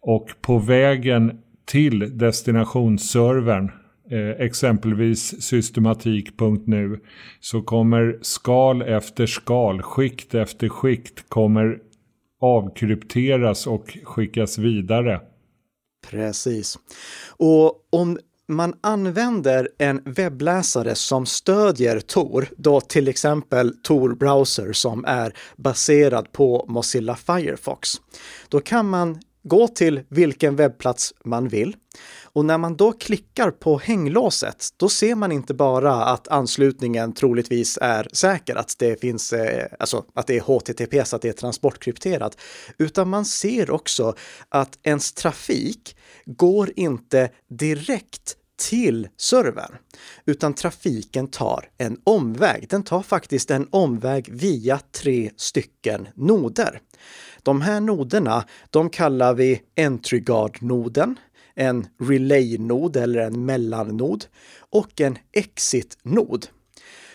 Och 0.00 0.28
på 0.40 0.58
vägen 0.58 1.38
till 1.64 2.18
destinationsservern 2.18 3.70
eh, 4.10 4.46
exempelvis 4.46 5.42
systematik.nu 5.42 7.00
så 7.40 7.62
kommer 7.62 8.18
skal 8.22 8.82
efter 8.82 9.26
skal, 9.26 9.82
skikt 9.82 10.34
efter 10.34 10.68
skikt 10.68 11.28
kommer 11.28 11.78
avkrypteras 12.40 13.66
och 13.66 13.98
skickas 14.04 14.58
vidare. 14.58 15.20
Precis. 16.10 16.78
Och 17.36 17.72
om 17.90 18.18
man 18.48 18.74
använder 18.80 19.68
en 19.78 20.02
webbläsare 20.04 20.94
som 20.94 21.26
stödjer 21.26 22.00
Tor, 22.00 22.48
då 22.56 22.80
till 22.80 23.08
exempel 23.08 23.76
Tor 23.82 24.14
Browser 24.14 24.72
som 24.72 25.04
är 25.04 25.34
baserad 25.56 26.32
på 26.32 26.64
Mozilla 26.68 27.16
Firefox, 27.16 27.88
då 28.48 28.60
kan 28.60 28.88
man 28.88 29.20
gå 29.44 29.68
till 29.68 30.00
vilken 30.08 30.56
webbplats 30.56 31.14
man 31.24 31.48
vill. 31.48 31.76
Och 32.22 32.44
när 32.44 32.58
man 32.58 32.76
då 32.76 32.92
klickar 32.92 33.50
på 33.50 33.78
hänglåset, 33.78 34.68
då 34.76 34.88
ser 34.88 35.14
man 35.14 35.32
inte 35.32 35.54
bara 35.54 36.04
att 36.04 36.28
anslutningen 36.28 37.12
troligtvis 37.12 37.78
är 37.82 38.08
säker, 38.12 38.56
att 38.56 38.74
det 38.78 39.00
finns, 39.00 39.32
eh, 39.32 39.66
alltså 39.78 40.04
att 40.14 40.26
det 40.26 40.36
är 40.36 40.40
HTTP, 40.40 41.04
så 41.04 41.16
att 41.16 41.22
det 41.22 41.28
är 41.28 41.32
transportkrypterat, 41.32 42.38
utan 42.78 43.08
man 43.08 43.24
ser 43.24 43.70
också 43.70 44.14
att 44.48 44.78
ens 44.82 45.12
trafik 45.12 45.96
går 46.26 46.70
inte 46.76 47.30
direkt 47.48 48.36
till 48.56 49.08
servern, 49.16 49.74
utan 50.26 50.54
trafiken 50.54 51.28
tar 51.28 51.68
en 51.78 52.00
omväg. 52.04 52.66
Den 52.68 52.82
tar 52.82 53.02
faktiskt 53.02 53.50
en 53.50 53.68
omväg 53.70 54.28
via 54.32 54.80
tre 54.92 55.30
stycken 55.36 56.08
noder. 56.14 56.80
De 57.42 57.60
här 57.60 57.80
noderna, 57.80 58.44
de 58.70 58.90
kallar 58.90 59.34
vi 59.34 59.62
EntryGuard-noden, 59.74 61.16
en 61.54 61.86
relay-nod 62.00 62.96
eller 62.96 63.20
en 63.20 63.44
mellannod 63.44 64.24
och 64.58 65.00
en 65.00 65.18
exit-nod. 65.32 66.46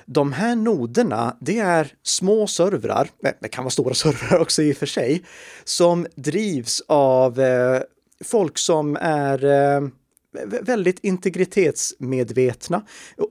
De 0.06 0.34
här 0.34 0.56
noderna, 0.56 1.38
det 1.42 1.60
är 1.60 1.94
små 2.04 2.48
servrar, 2.48 3.10
det 3.42 3.48
kan 3.48 3.64
vara 3.64 3.72
stora 3.72 3.94
servrar 3.94 4.40
också 4.40 4.62
i 4.62 4.74
och 4.74 4.78
för 4.78 4.86
sig, 4.86 5.24
som 5.64 6.08
drivs 6.16 6.82
av 6.88 7.40
eh, 7.40 7.82
folk 8.24 8.58
som 8.58 8.98
är 9.02 9.46
eh, 9.46 9.90
väldigt 10.62 11.00
integritetsmedvetna 11.00 12.86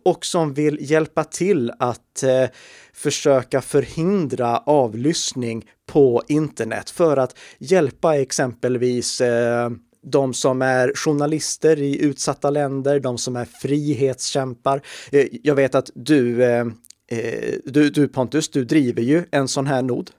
och 0.05 0.25
som 0.25 0.55
vill 0.55 0.79
hjälpa 0.81 1.25
till 1.25 1.73
att 1.79 2.23
eh, 2.23 2.51
försöka 2.93 3.61
förhindra 3.61 4.59
avlyssning 4.59 5.65
på 5.87 6.23
internet 6.29 6.91
för 6.91 7.17
att 7.17 7.39
hjälpa 7.59 8.17
exempelvis 8.17 9.21
eh, 9.21 9.71
de 10.03 10.35
som 10.35 10.63
är 10.63 10.93
journalister 10.95 11.79
i 11.83 12.05
utsatta 12.05 12.51
länder, 12.51 13.01
de 13.01 13.19
som 13.19 13.37
är 13.37 13.45
frihetskämpar. 13.45 14.81
Eh, 15.13 15.27
jag 15.43 15.55
vet 15.55 15.75
att 15.75 15.91
du, 15.95 16.45
eh, 16.45 16.67
eh, 17.11 17.55
du, 17.65 17.91
du 17.91 18.09
Pontus, 18.09 18.49
du 18.49 18.65
driver 18.65 19.03
ju 19.03 19.25
en 19.31 19.49
sån 19.49 19.67
här 19.67 19.83
nod. 19.83 20.11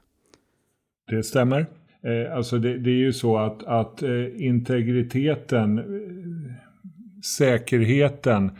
Det 1.09 1.24
stämmer. 1.24 1.65
Eh, 2.03 2.36
alltså 2.36 2.57
det, 2.57 2.77
det 2.77 2.89
är 2.89 3.00
ju 3.00 3.13
så 3.13 3.38
att, 3.38 3.63
att 3.63 4.01
integriteten, 4.38 5.81
säkerheten, 7.25 8.51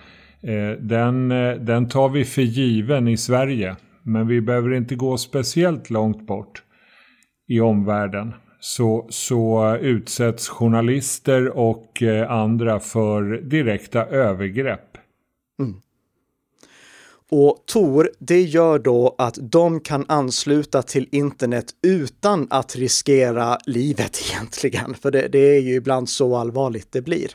eh, 0.42 0.72
den, 0.80 1.32
eh, 1.32 1.56
den 1.56 1.90
tar 1.90 2.10
vi 2.10 2.26
för 2.26 2.42
given 2.42 3.08
i 3.08 3.18
Sverige. 3.18 3.76
Men 4.04 4.28
vi 4.28 4.42
behöver 4.42 4.74
inte 4.74 4.96
gå 4.96 5.18
speciellt 5.18 5.90
långt 5.90 6.28
bort 6.28 6.64
i 7.48 7.60
omvärlden 7.60 8.34
så, 8.60 9.08
så 9.10 9.76
utsätts 9.76 10.50
journalister 10.50 11.58
och 11.58 12.04
eh, 12.04 12.32
andra 12.32 12.80
för 12.80 13.42
direkta 13.42 14.06
övergrepp. 14.06 14.98
Mm. 15.60 15.82
Och 17.32 17.64
Tor, 17.66 18.12
det 18.20 18.42
gör 18.42 18.80
då 18.80 19.16
att 19.18 19.38
de 19.42 19.80
kan 19.80 20.06
ansluta 20.08 20.82
till 20.82 21.08
internet 21.12 21.66
utan 21.82 22.48
att 22.50 22.76
riskera 22.76 23.58
livet 23.66 24.22
egentligen, 24.32 24.94
för 24.94 25.12
det, 25.12 25.28
det 25.28 25.58
är 25.58 25.62
ju 25.62 25.76
ibland 25.76 26.10
så 26.10 26.36
allvarligt 26.36 26.92
det 26.92 27.02
blir. 27.02 27.30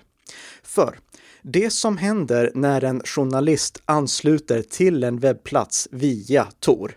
För 0.62 0.98
det 1.46 1.70
som 1.70 1.96
händer 1.96 2.50
när 2.54 2.84
en 2.84 3.02
journalist 3.04 3.82
ansluter 3.84 4.62
till 4.62 5.04
en 5.04 5.18
webbplats 5.18 5.88
via 5.90 6.48
Tor, 6.60 6.96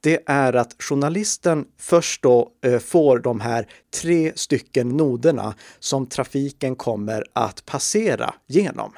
det 0.00 0.22
är 0.26 0.52
att 0.52 0.82
journalisten 0.82 1.64
först 1.78 2.22
då 2.22 2.50
eh, 2.64 2.78
får 2.78 3.18
de 3.18 3.40
här 3.40 3.68
tre 4.02 4.32
stycken 4.34 4.88
noderna 4.88 5.54
som 5.78 6.06
trafiken 6.06 6.76
kommer 6.76 7.24
att 7.32 7.66
passera 7.66 8.34
genom. 8.46 8.92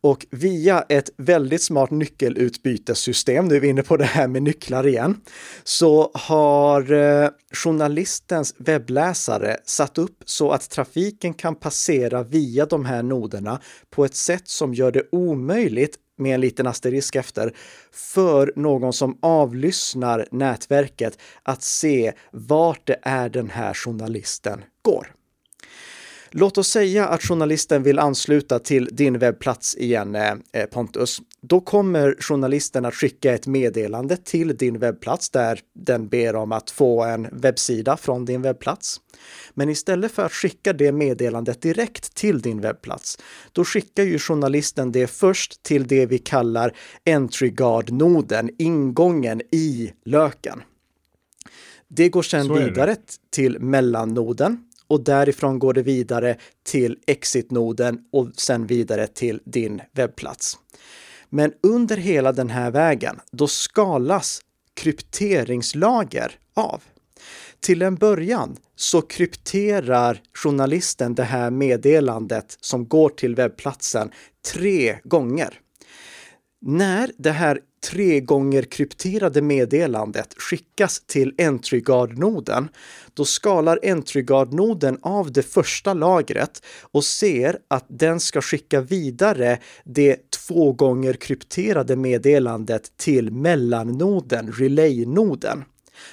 Och 0.00 0.26
via 0.30 0.84
ett 0.88 1.10
väldigt 1.16 1.62
smart 1.62 1.90
nyckelutbytessystem, 1.90 3.48
nu 3.48 3.56
är 3.56 3.60
vi 3.60 3.68
inne 3.68 3.82
på 3.82 3.96
det 3.96 4.04
här 4.04 4.28
med 4.28 4.42
nycklar 4.42 4.86
igen, 4.86 5.20
så 5.64 6.10
har 6.14 6.92
eh, 6.92 7.28
journalistens 7.52 8.54
webbläsare 8.58 9.56
satt 9.64 9.98
upp 9.98 10.22
så 10.24 10.50
att 10.50 10.70
trafiken 10.70 11.34
kan 11.34 11.54
passera 11.54 12.22
via 12.22 12.66
de 12.66 12.84
här 12.84 13.02
noderna 13.02 13.60
på 13.90 14.04
ett 14.04 14.14
sätt 14.14 14.48
som 14.48 14.74
gör 14.74 14.92
det 14.92 15.02
omöjligt 15.12 15.98
med 16.18 16.34
en 16.34 16.40
liten 16.40 16.66
asterisk 16.66 17.16
efter, 17.16 17.54
för 17.92 18.52
någon 18.56 18.92
som 18.92 19.18
avlyssnar 19.22 20.26
nätverket 20.30 21.18
att 21.42 21.62
se 21.62 22.12
vart 22.32 22.86
det 22.86 22.98
är 23.02 23.28
den 23.28 23.50
här 23.50 23.74
journalisten 23.74 24.64
går. 24.82 25.12
Låt 26.38 26.58
oss 26.58 26.68
säga 26.68 27.08
att 27.08 27.22
journalisten 27.22 27.82
vill 27.82 27.98
ansluta 27.98 28.58
till 28.58 28.88
din 28.92 29.18
webbplats 29.18 29.76
igen, 29.76 30.14
eh, 30.14 30.32
eh, 30.52 30.66
Pontus. 30.66 31.22
Då 31.40 31.60
kommer 31.60 32.16
journalisten 32.20 32.84
att 32.84 32.94
skicka 32.94 33.34
ett 33.34 33.46
meddelande 33.46 34.16
till 34.16 34.56
din 34.56 34.78
webbplats 34.78 35.30
där 35.30 35.60
den 35.74 36.08
ber 36.08 36.36
om 36.36 36.52
att 36.52 36.70
få 36.70 37.04
en 37.04 37.28
webbsida 37.32 37.96
från 37.96 38.24
din 38.24 38.42
webbplats. 38.42 39.00
Men 39.54 39.68
istället 39.68 40.12
för 40.12 40.24
att 40.24 40.32
skicka 40.32 40.72
det 40.72 40.92
meddelandet 40.92 41.62
direkt 41.62 42.14
till 42.14 42.40
din 42.40 42.60
webbplats, 42.60 43.18
då 43.52 43.64
skickar 43.64 44.02
ju 44.02 44.18
journalisten 44.18 44.92
det 44.92 45.06
först 45.06 45.62
till 45.62 45.86
det 45.86 46.06
vi 46.06 46.18
kallar 46.18 46.76
entry 47.06 47.54
noden 47.88 48.50
ingången 48.58 49.42
i 49.50 49.92
löken. 50.04 50.62
Det 51.88 52.08
går 52.08 52.22
sedan 52.22 52.54
vidare 52.54 52.96
till 53.30 53.60
mellannoden 53.60 54.65
och 54.88 55.04
därifrån 55.04 55.58
går 55.58 55.74
det 55.74 55.82
vidare 55.82 56.36
till 56.62 56.98
exitnoden 57.06 57.98
och 58.12 58.28
sen 58.36 58.66
vidare 58.66 59.06
till 59.06 59.40
din 59.44 59.80
webbplats. 59.92 60.58
Men 61.28 61.52
under 61.62 61.96
hela 61.96 62.32
den 62.32 62.50
här 62.50 62.70
vägen, 62.70 63.20
då 63.30 63.46
skalas 63.46 64.40
krypteringslager 64.74 66.38
av. 66.54 66.82
Till 67.60 67.82
en 67.82 67.94
början 67.94 68.56
så 68.76 69.02
krypterar 69.02 70.22
journalisten 70.34 71.14
det 71.14 71.24
här 71.24 71.50
meddelandet 71.50 72.56
som 72.60 72.88
går 72.88 73.08
till 73.08 73.34
webbplatsen 73.34 74.10
tre 74.52 74.98
gånger. 75.04 75.60
När 76.60 77.10
det 77.18 77.30
här 77.30 77.60
tre 77.90 78.20
gånger 78.20 78.62
krypterade 78.62 79.42
meddelandet 79.42 80.34
skickas 80.38 81.00
till 81.06 81.34
EntryGuard-noden, 81.38 82.68
då 83.14 83.24
skalar 83.24 83.78
EntryGuard-noden 83.82 84.98
av 85.02 85.32
det 85.32 85.42
första 85.42 85.94
lagret 85.94 86.62
och 86.92 87.04
ser 87.04 87.58
att 87.68 87.84
den 87.88 88.20
ska 88.20 88.40
skicka 88.40 88.80
vidare 88.80 89.58
det 89.84 90.30
två 90.30 90.72
gånger 90.72 91.12
krypterade 91.12 91.96
meddelandet 91.96 92.96
till 92.96 93.30
mellannoden, 93.30 94.52
relay-noden. 94.52 95.64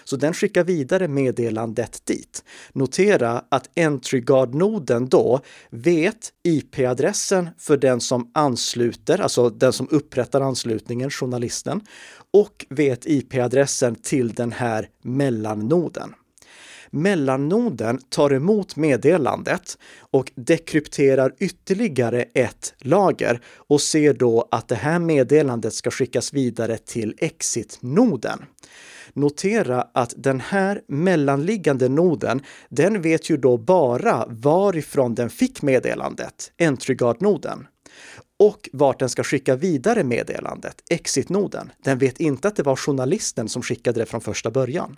Så 0.03 0.15
den 0.15 0.33
skickar 0.33 0.63
vidare 0.63 1.07
meddelandet 1.07 2.01
dit. 2.05 2.43
Notera 2.73 3.43
att 3.49 3.69
EntryGuard-noden 3.75 5.09
då 5.09 5.39
vet 5.69 6.33
IP-adressen 6.43 7.49
för 7.57 7.77
den 7.77 8.01
som 8.01 8.31
ansluter, 8.33 9.21
alltså 9.21 9.49
den 9.49 9.73
som 9.73 9.87
upprättar 9.91 10.41
anslutningen, 10.41 11.09
journalisten, 11.09 11.81
och 12.31 12.65
vet 12.69 13.05
IP-adressen 13.05 13.95
till 13.95 14.33
den 14.33 14.51
här 14.51 14.89
mellannoden. 15.01 16.13
Mellannoden 16.95 17.99
tar 18.09 18.33
emot 18.33 18.75
meddelandet 18.75 19.77
och 19.99 20.31
dekrypterar 20.35 21.33
ytterligare 21.39 22.25
ett 22.33 22.73
lager 22.79 23.41
och 23.55 23.81
ser 23.81 24.13
då 24.13 24.47
att 24.51 24.67
det 24.67 24.75
här 24.75 24.99
meddelandet 24.99 25.73
ska 25.73 25.91
skickas 25.91 26.33
vidare 26.33 26.77
till 26.77 27.15
exit-noden. 27.17 28.45
Notera 29.13 29.81
att 29.93 30.13
den 30.17 30.39
här 30.39 30.81
mellanliggande 30.87 31.89
noden, 31.89 32.41
den 32.69 33.01
vet 33.01 33.29
ju 33.29 33.37
då 33.37 33.57
bara 33.57 34.25
varifrån 34.29 35.15
den 35.15 35.29
fick 35.29 35.61
meddelandet, 35.61 36.51
EntryGuard-noden 36.57 37.67
och 38.39 38.69
vart 38.73 38.99
den 38.99 39.09
ska 39.09 39.23
skicka 39.23 39.55
vidare 39.55 40.03
meddelandet, 40.03 40.75
exit-noden. 40.89 41.71
Den 41.83 41.97
vet 41.97 42.19
inte 42.19 42.47
att 42.47 42.55
det 42.55 42.63
var 42.63 42.75
journalisten 42.75 43.49
som 43.49 43.61
skickade 43.61 43.99
det 43.99 44.05
från 44.05 44.21
första 44.21 44.51
början. 44.51 44.97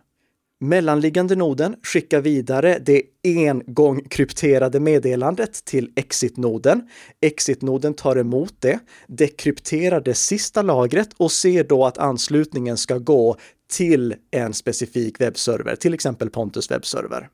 Mellanliggande 0.59 1.35
noden 1.35 1.75
skickar 1.83 2.21
vidare 2.21 2.79
det 2.79 3.01
en 3.23 3.63
gång 3.65 4.01
krypterade 4.09 4.79
meddelandet 4.79 5.65
till 5.65 5.91
exit-noden. 5.95 6.81
Exit-noden 7.21 7.93
tar 7.93 8.15
emot 8.15 8.53
det, 8.59 8.79
dekrypterar 9.07 10.01
det 10.01 10.13
sista 10.13 10.61
lagret 10.61 11.09
och 11.17 11.31
ser 11.31 11.63
då 11.63 11.85
att 11.85 11.97
anslutningen 11.97 12.77
ska 12.77 12.97
gå 12.97 13.37
till 13.71 14.15
en 14.31 14.53
specifik 14.53 15.21
webbserver, 15.21 15.75
till 15.75 15.93
exempel 15.93 16.29
Pontus 16.29 16.71
webbserver. 16.71 17.29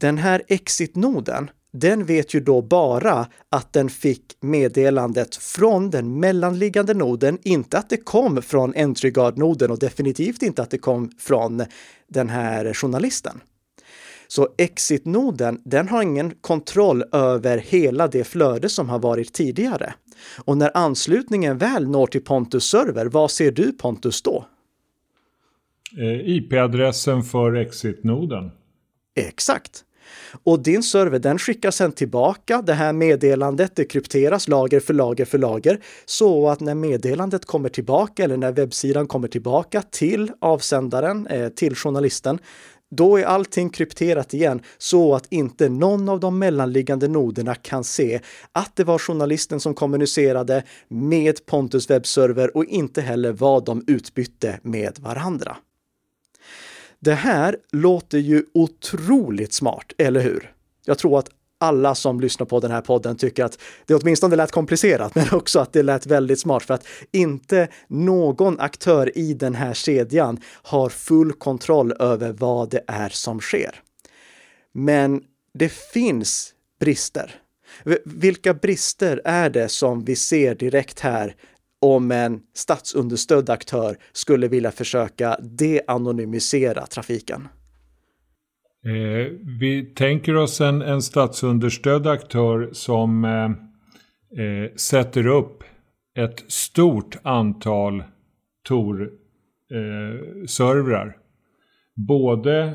Den 0.00 0.18
här 0.18 0.42
exit-noden, 0.48 1.50
den 1.80 2.04
vet 2.04 2.34
ju 2.34 2.40
då 2.40 2.62
bara 2.62 3.26
att 3.48 3.72
den 3.72 3.88
fick 3.88 4.22
meddelandet 4.40 5.36
från 5.36 5.90
den 5.90 6.20
mellanliggande 6.20 6.94
noden, 6.94 7.38
inte 7.42 7.78
att 7.78 7.90
det 7.90 7.96
kom 7.96 8.42
från 8.42 8.74
EntryGuard-noden 8.74 9.70
och 9.70 9.78
definitivt 9.78 10.42
inte 10.42 10.62
att 10.62 10.70
det 10.70 10.78
kom 10.78 11.10
från 11.18 11.64
den 12.08 12.28
här 12.28 12.74
journalisten. 12.74 13.40
Så 14.28 14.48
exit-noden, 14.58 15.60
den 15.64 15.88
har 15.88 16.02
ingen 16.02 16.30
kontroll 16.30 17.04
över 17.12 17.58
hela 17.58 18.08
det 18.08 18.24
flöde 18.24 18.68
som 18.68 18.88
har 18.88 18.98
varit 18.98 19.32
tidigare. 19.32 19.94
Och 20.44 20.56
när 20.56 20.70
anslutningen 20.74 21.58
väl 21.58 21.88
når 21.88 22.06
till 22.06 22.24
Pontus 22.24 22.64
server, 22.64 23.06
vad 23.06 23.30
ser 23.30 23.50
du 23.50 23.72
Pontus 23.72 24.22
då? 24.22 24.46
Eh, 25.98 26.36
IP-adressen 26.36 27.22
för 27.22 27.54
exit-noden. 27.54 28.50
Exakt. 29.14 29.84
Och 30.44 30.62
din 30.62 30.82
server 30.82 31.18
den 31.18 31.38
skickar 31.38 31.70
sedan 31.70 31.92
tillbaka. 31.92 32.62
Det 32.62 32.72
här 32.72 32.92
meddelandet, 32.92 33.76
det 33.76 33.84
krypteras 33.84 34.48
lager 34.48 34.80
för 34.80 34.94
lager 34.94 35.24
för 35.24 35.38
lager, 35.38 35.80
så 36.04 36.48
att 36.48 36.60
när 36.60 36.74
meddelandet 36.74 37.44
kommer 37.44 37.68
tillbaka 37.68 38.24
eller 38.24 38.36
när 38.36 38.52
webbsidan 38.52 39.06
kommer 39.06 39.28
tillbaka 39.28 39.82
till 39.82 40.32
avsändaren, 40.40 41.26
eh, 41.26 41.48
till 41.48 41.74
journalisten, 41.74 42.38
då 42.90 43.16
är 43.16 43.24
allting 43.24 43.70
krypterat 43.70 44.34
igen. 44.34 44.60
Så 44.78 45.14
att 45.14 45.26
inte 45.32 45.68
någon 45.68 46.08
av 46.08 46.20
de 46.20 46.38
mellanliggande 46.38 47.08
noderna 47.08 47.54
kan 47.54 47.84
se 47.84 48.20
att 48.52 48.76
det 48.76 48.84
var 48.84 48.98
journalisten 48.98 49.60
som 49.60 49.74
kommunicerade 49.74 50.62
med 50.88 51.46
Pontus 51.46 51.90
webbserver 51.90 52.56
och 52.56 52.64
inte 52.64 53.00
heller 53.00 53.32
vad 53.32 53.64
de 53.64 53.84
utbytte 53.86 54.60
med 54.62 54.98
varandra. 55.00 55.56
Det 57.00 57.14
här 57.14 57.56
låter 57.72 58.18
ju 58.18 58.44
otroligt 58.54 59.52
smart, 59.52 59.92
eller 59.98 60.20
hur? 60.20 60.52
Jag 60.84 60.98
tror 60.98 61.18
att 61.18 61.30
alla 61.58 61.94
som 61.94 62.20
lyssnar 62.20 62.46
på 62.46 62.60
den 62.60 62.70
här 62.70 62.80
podden 62.80 63.16
tycker 63.16 63.44
att 63.44 63.58
det 63.86 63.94
åtminstone 63.94 64.36
lät 64.36 64.50
komplicerat, 64.50 65.14
men 65.14 65.26
också 65.32 65.58
att 65.60 65.72
det 65.72 65.82
lät 65.82 66.06
väldigt 66.06 66.40
smart 66.40 66.62
för 66.62 66.74
att 66.74 66.86
inte 67.12 67.68
någon 67.88 68.60
aktör 68.60 69.18
i 69.18 69.34
den 69.34 69.54
här 69.54 69.74
kedjan 69.74 70.40
har 70.62 70.88
full 70.88 71.32
kontroll 71.32 71.92
över 71.98 72.32
vad 72.32 72.70
det 72.70 72.84
är 72.86 73.08
som 73.08 73.40
sker. 73.40 73.80
Men 74.72 75.22
det 75.54 75.72
finns 75.72 76.54
brister. 76.80 77.34
Vilka 78.04 78.54
brister 78.54 79.20
är 79.24 79.50
det 79.50 79.68
som 79.68 80.04
vi 80.04 80.16
ser 80.16 80.54
direkt 80.54 81.00
här 81.00 81.36
om 81.80 82.10
en 82.10 82.40
statsunderstödd 82.54 83.50
aktör 83.50 83.96
skulle 84.12 84.48
vilja 84.48 84.70
försöka 84.70 85.36
de-anonymisera 85.40 86.86
trafiken? 86.86 87.48
Eh, 88.84 89.26
vi 89.60 89.92
tänker 89.94 90.36
oss 90.36 90.60
en, 90.60 90.82
en 90.82 91.02
statsunderstödd 91.02 92.06
aktör 92.06 92.68
som 92.72 93.24
eh, 93.24 93.50
eh, 94.44 94.70
sätter 94.76 95.26
upp 95.26 95.64
ett 96.18 96.44
stort 96.48 97.16
antal 97.22 98.04
Tor-servrar. 98.68 101.06
Eh, 101.06 101.12
Både 101.94 102.74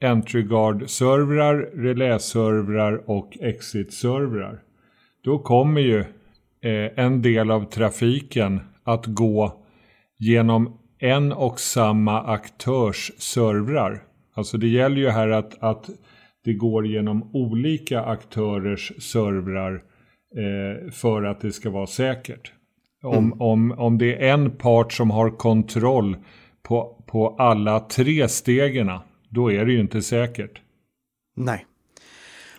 EntryGuard-servrar, 0.00 1.70
relä-servrar 1.74 3.10
och 3.10 3.38
exit-servrar. 3.40 4.62
Då 5.24 5.38
kommer 5.38 5.80
ju 5.80 6.04
en 6.96 7.22
del 7.22 7.50
av 7.50 7.64
trafiken 7.64 8.60
att 8.84 9.06
gå 9.06 9.64
genom 10.18 10.78
en 10.98 11.32
och 11.32 11.60
samma 11.60 12.22
aktörs 12.22 13.12
servrar. 13.18 14.02
Alltså 14.34 14.58
det 14.58 14.68
gäller 14.68 14.96
ju 14.96 15.08
här 15.08 15.28
att, 15.28 15.62
att 15.62 15.90
det 16.44 16.54
går 16.54 16.86
genom 16.86 17.30
olika 17.36 18.00
aktörers 18.00 18.92
servrar 18.98 19.74
eh, 20.36 20.90
för 20.90 21.22
att 21.22 21.40
det 21.40 21.52
ska 21.52 21.70
vara 21.70 21.86
säkert. 21.86 22.52
Om, 23.02 23.16
mm. 23.16 23.40
om, 23.40 23.72
om 23.72 23.98
det 23.98 24.28
är 24.28 24.32
en 24.32 24.50
part 24.50 24.92
som 24.92 25.10
har 25.10 25.30
kontroll 25.30 26.16
på, 26.62 27.04
på 27.06 27.36
alla 27.38 27.80
tre 27.80 28.28
stegen, 28.28 28.90
då 29.28 29.52
är 29.52 29.66
det 29.66 29.72
ju 29.72 29.80
inte 29.80 30.02
säkert. 30.02 30.62
Nej. 31.36 31.66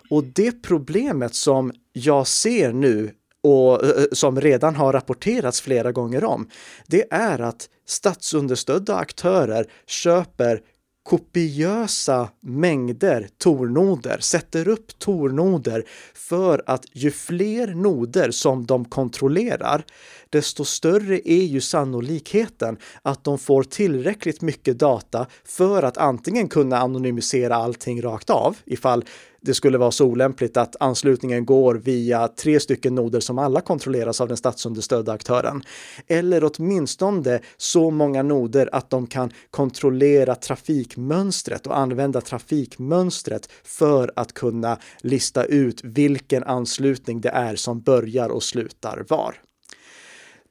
Och 0.09 0.23
det 0.23 0.61
problemet 0.61 1.35
som 1.35 1.71
jag 1.93 2.27
ser 2.27 2.73
nu 2.73 3.11
och 3.43 3.83
eh, 3.83 3.89
eh, 3.89 4.05
som 4.11 4.41
redan 4.41 4.75
har 4.75 4.93
rapporterats 4.93 5.61
flera 5.61 5.91
gånger 5.91 6.23
om, 6.23 6.49
det 6.87 7.05
är 7.11 7.41
att 7.41 7.69
statsunderstödda 7.85 8.95
aktörer 8.95 9.65
köper 9.87 10.61
kopiösa 11.09 12.29
mängder 12.41 13.27
tornoder, 13.37 14.17
sätter 14.19 14.67
upp 14.67 14.99
tornoder 14.99 15.85
för 16.13 16.63
att 16.65 16.85
ju 16.91 17.11
fler 17.11 17.67
noder 17.67 18.31
som 18.31 18.65
de 18.65 18.85
kontrollerar, 18.85 19.85
desto 20.29 20.65
större 20.65 21.29
är 21.29 21.43
ju 21.43 21.61
sannolikheten 21.61 22.77
att 23.01 23.23
de 23.23 23.37
får 23.37 23.63
tillräckligt 23.63 24.41
mycket 24.41 24.79
data 24.79 25.27
för 25.45 25.83
att 25.83 25.97
antingen 25.97 26.47
kunna 26.47 26.77
anonymisera 26.77 27.55
allting 27.55 28.01
rakt 28.01 28.29
av 28.29 28.57
ifall 28.65 29.05
det 29.41 29.53
skulle 29.53 29.77
vara 29.77 29.91
så 29.91 30.05
olämpligt 30.05 30.57
att 30.57 30.75
anslutningen 30.79 31.45
går 31.45 31.75
via 31.75 32.27
tre 32.27 32.59
stycken 32.59 32.95
noder 32.95 33.19
som 33.19 33.39
alla 33.39 33.61
kontrolleras 33.61 34.21
av 34.21 34.27
den 34.27 34.37
statsunderstödda 34.37 35.11
aktören. 35.11 35.63
Eller 36.07 36.51
åtminstone 36.51 37.39
så 37.57 37.91
många 37.91 38.23
noder 38.23 38.69
att 38.71 38.89
de 38.89 39.07
kan 39.07 39.31
kontrollera 39.51 40.35
trafikmönstret 40.35 41.67
och 41.67 41.77
använda 41.77 42.21
trafikmönstret 42.21 43.49
för 43.63 44.11
att 44.15 44.33
kunna 44.33 44.77
lista 45.01 45.43
ut 45.43 45.83
vilken 45.83 46.43
anslutning 46.43 47.21
det 47.21 47.29
är 47.29 47.55
som 47.55 47.81
börjar 47.81 48.29
och 48.29 48.43
slutar 48.43 49.05
var. 49.09 49.35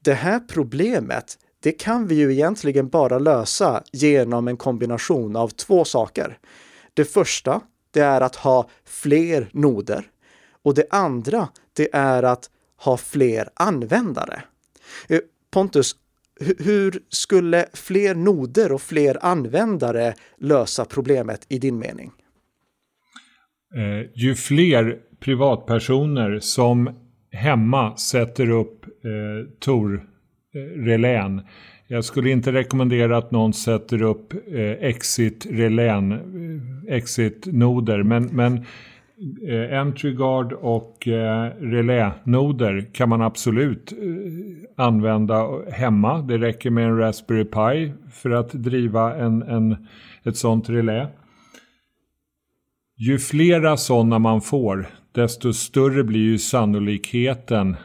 Det 0.05 0.15
här 0.15 0.41
problemet 0.41 1.39
det 1.63 1.73
kan 1.73 2.07
vi 2.07 2.15
ju 2.15 2.33
egentligen 2.33 2.89
bara 2.89 3.19
lösa 3.19 3.83
genom 3.93 4.49
en 4.49 4.57
kombination 4.57 5.37
av 5.37 5.49
två 5.49 5.85
saker. 5.85 6.39
Det 6.95 7.05
första, 7.05 7.61
det 7.91 8.01
är 8.01 8.21
att 8.21 8.37
ha 8.37 8.69
fler 8.85 9.49
noder. 9.53 10.05
Och 10.63 10.75
det 10.75 10.87
andra, 10.91 11.49
det 11.73 11.89
är 11.93 12.23
att 12.23 12.51
ha 12.77 12.97
fler 12.97 13.49
användare. 13.55 14.43
Eh, 15.09 15.21
Pontus, 15.51 15.97
hur 16.59 17.03
skulle 17.09 17.67
fler 17.73 18.15
noder 18.15 18.73
och 18.73 18.83
fler 18.83 19.25
användare 19.25 20.15
lösa 20.39 20.85
problemet 20.85 21.47
i 21.49 21.59
din 21.59 21.79
mening? 21.79 22.13
Eh, 23.75 24.11
ju 24.15 24.35
fler 24.35 24.99
privatpersoner 25.21 26.39
som 26.41 26.91
hemma 27.33 27.97
sätter 27.97 28.51
upp 28.51 28.85
eh, 28.85 28.91
Tor-relän 29.61 31.39
eh, 31.39 31.45
jag 31.91 32.05
skulle 32.05 32.31
inte 32.31 32.53
rekommendera 32.53 33.19
att 33.19 33.31
någon 33.31 33.53
sätter 33.53 34.03
upp 34.03 34.33
eh, 34.33 34.89
exit-relän, 34.89 36.21
exit-noder, 36.89 37.99
eh, 37.99 38.05
men, 38.05 38.25
men 38.25 38.65
eh, 39.49 39.79
entry 39.81 40.15
guard 40.15 40.53
och 40.53 41.09
eh, 41.09 41.53
relänoder 41.61 42.87
kan 42.93 43.09
man 43.09 43.23
absolut 43.23 43.93
använda 44.77 45.49
hemma. 45.71 46.23
Det 46.23 46.39
räcker 46.39 46.71
med 46.71 46.85
en 46.85 46.99
Raspberry 46.99 47.45
Pi 47.45 47.93
för 48.13 48.31
att 48.31 48.53
driva 48.53 49.15
en, 49.17 49.43
en, 49.43 49.87
ett 50.25 50.37
sånt 50.37 50.69
relä. 50.69 51.09
Ju 52.97 53.19
flera 53.19 53.77
sådana 53.77 54.19
man 54.19 54.41
får, 54.41 54.87
desto 55.13 55.53
större 55.53 56.05
blir 56.05 56.21
ju 56.21 56.39
sannolikheten 56.39 57.77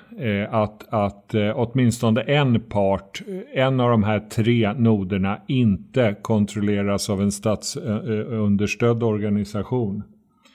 att, 0.49 0.93
att 0.93 1.33
eh, 1.33 1.51
åtminstone 1.55 2.21
en 2.21 2.61
part, 2.61 3.21
en 3.53 3.79
av 3.79 3.89
de 3.89 4.03
här 4.03 4.19
tre 4.19 4.73
noderna, 4.73 5.41
inte 5.47 6.15
kontrolleras 6.21 7.09
av 7.09 7.21
en 7.21 7.31
statsunderstödd 7.31 9.03
organisation. 9.03 10.03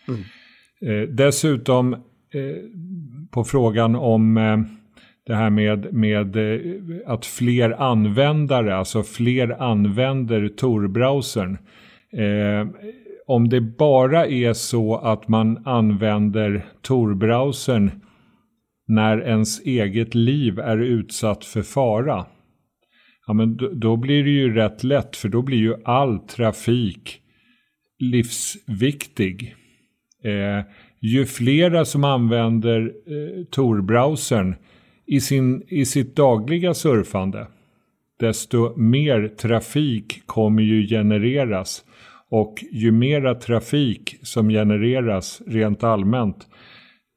Mm. 0.08 0.20
Eh, 1.02 1.08
dessutom 1.08 1.94
eh, 1.94 2.00
på 3.30 3.44
frågan 3.44 3.96
om 3.96 4.36
eh, 4.36 4.58
det 5.26 5.34
här 5.34 5.50
med, 5.50 5.92
med 5.92 6.36
eh, 6.36 6.60
att 7.06 7.26
fler 7.26 7.82
användare, 7.82 8.76
alltså 8.76 9.02
fler 9.02 9.62
använder 9.62 10.48
Tor-browsern 10.48 11.58
om 13.26 13.48
det 13.48 13.60
bara 13.60 14.26
är 14.26 14.52
så 14.52 14.96
att 14.96 15.28
man 15.28 15.66
använder 15.66 16.66
Tor-browsern 16.82 17.90
när 18.88 19.20
ens 19.20 19.60
eget 19.60 20.14
liv 20.14 20.58
är 20.58 20.78
utsatt 20.78 21.44
för 21.44 21.62
fara. 21.62 22.26
Ja, 23.26 23.32
men 23.32 23.56
då, 23.56 23.68
då, 23.68 23.96
blir 23.96 24.24
det 24.24 24.30
ju 24.30 24.54
rätt 24.54 24.84
lätt 24.84 25.16
för 25.16 25.28
då 25.28 25.42
blir 25.42 25.58
ju 25.58 25.74
all 25.84 26.18
trafik 26.18 27.20
livsviktig. 27.98 29.54
Eh, 30.24 30.64
ju 31.00 31.26
flera 31.26 31.84
som 31.84 32.04
använder 32.04 32.80
eh, 32.80 33.44
Tor-browsern 33.44 34.54
i, 35.06 35.20
sin, 35.20 35.62
i 35.68 35.84
sitt 35.84 36.16
dagliga 36.16 36.74
surfande, 36.74 37.46
desto 38.20 38.76
mer 38.76 39.28
trafik 39.28 40.22
kommer 40.26 40.62
ju 40.62 40.86
genereras 40.86 41.84
och 42.30 42.64
ju 42.72 42.92
mera 42.92 43.34
trafik 43.34 44.16
som 44.22 44.48
genereras 44.48 45.42
rent 45.46 45.84
allmänt, 45.84 46.47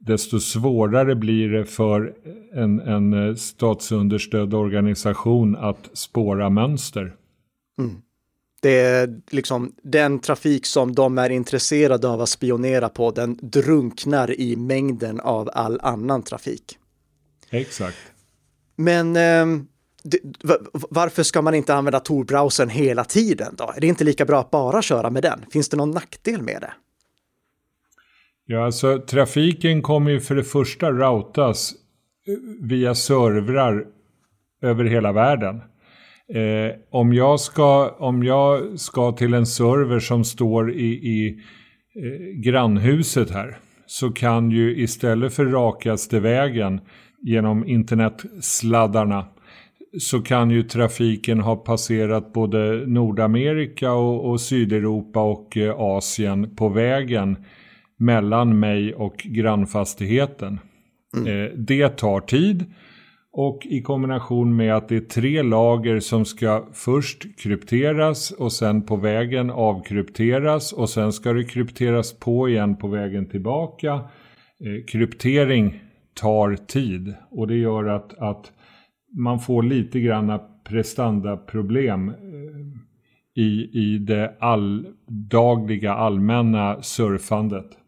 desto 0.06 0.40
svårare 0.40 1.16
blir 1.16 1.50
det 1.50 1.66
för 1.66 2.14
en, 2.54 2.80
en 2.80 3.38
statsunderstödd 3.38 4.54
organisation 4.54 5.56
att 5.56 5.90
spåra 5.94 6.50
mönster. 6.50 7.16
Mm. 7.80 8.02
Det 8.62 8.80
är 8.80 9.22
liksom 9.30 9.76
den 9.84 10.20
trafik 10.20 10.66
som 10.66 10.96
de 10.96 11.18
är 11.18 11.30
intresserade 11.30 12.08
av 12.08 12.22
att 12.22 12.30
spionera 12.30 12.90
på, 12.90 13.12
den 13.12 13.40
drunknar 13.42 14.40
i 14.40 14.56
mängden 14.56 15.20
av 15.20 15.50
all 15.54 15.80
annan 15.82 16.24
trafik. 16.24 16.78
Exakt. 17.50 17.98
Men 18.76 19.16
eh, 19.16 19.64
varför 20.72 21.24
ska 21.24 21.42
man 21.42 21.56
inte 21.56 21.76
använda 21.76 22.00
Tor-browsern 22.00 22.70
hela 22.70 23.04
tiden 23.04 23.56
då? 23.58 23.74
Är 23.76 23.82
det 23.82 23.88
inte 23.88 24.04
lika 24.04 24.26
bra 24.26 24.40
att 24.40 24.52
bara 24.52 24.82
köra 24.82 25.10
med 25.10 25.24
den? 25.24 25.46
Finns 25.52 25.70
det 25.70 25.78
någon 25.78 25.92
nackdel 25.92 26.42
med 26.42 26.62
det? 26.62 26.74
Ja, 28.46 28.66
alltså 28.66 29.00
trafiken 29.00 29.82
kommer 29.82 30.12
ju 30.12 30.20
för 30.20 30.36
det 30.36 30.44
första 30.44 30.92
routas 30.92 31.74
eh, 32.28 32.68
via 32.68 32.96
servrar 32.96 33.86
över 34.62 34.86
hela 34.86 35.12
världen. 35.12 35.62
Eh, 36.34 36.76
om, 36.92 37.14
jag 37.14 37.40
ska, 37.40 37.90
om 37.90 38.24
jag 38.24 38.80
ska 38.80 39.12
till 39.12 39.34
en 39.34 39.46
server 39.46 40.00
som 40.00 40.24
står 40.24 40.74
i, 40.74 40.86
i 40.88 41.28
eh, 41.96 42.42
grannhuset 42.42 43.32
här 43.32 43.58
så 43.86 44.12
kan 44.12 44.52
ju 44.52 44.82
istället 44.84 45.34
för 45.34 45.46
rakaste 45.46 46.20
vägen 46.20 46.82
genom 47.22 47.68
internetsladdarna 47.68 49.26
så 50.00 50.22
kan 50.22 50.52
ju 50.52 50.64
trafiken 50.64 51.40
ha 51.40 51.56
passerat 51.56 52.34
både 52.34 52.88
Nordamerika 52.88 53.94
och, 53.94 54.30
och 54.30 54.42
Sydeuropa 54.42 55.22
och 55.22 55.58
eh, 55.58 55.80
Asien 55.80 56.56
på 56.56 56.70
vägen 56.70 57.38
mellan 58.02 58.60
mig 58.60 58.94
och 58.94 59.18
grannfastigheten. 59.18 60.60
Mm. 61.18 61.28
Eh, 61.28 61.52
det 61.58 61.90
tar 61.90 62.20
tid 62.20 62.66
och 63.34 63.66
i 63.66 63.82
kombination 63.82 64.56
med 64.56 64.76
att 64.76 64.90
det 64.90 64.96
är 64.96 65.02
tre 65.02 65.42
lager 65.44 66.00
som 66.00 66.26
ska 66.26 66.68
först 66.74 67.40
krypteras 67.40 68.32
och 68.32 68.52
sen 68.52 68.82
på 68.82 68.96
vägen 68.96 69.50
avkrypteras 69.50 70.74
och 70.74 70.90
sen 70.90 71.14
ska 71.14 71.34
det 71.34 71.44
krypteras 71.44 72.20
på 72.20 72.50
igen 72.50 72.76
på 72.76 72.88
vägen 72.88 73.30
tillbaka. 73.30 73.94
Eh, 73.94 74.86
kryptering 74.88 75.80
tar 76.14 76.56
tid 76.56 77.14
och 77.32 77.48
det 77.48 77.56
gör 77.56 77.86
att, 77.86 78.14
att 78.18 78.52
man 79.18 79.40
får 79.40 79.64
lite 79.64 80.00
granna 80.00 80.42
prestandaproblem 80.70 82.10
eh, 82.10 82.16
i, 83.36 83.70
i 83.74 83.98
det 83.98 84.36
alldagliga 84.40 85.94
allmänna 85.94 86.82
surfandet. 86.82 87.81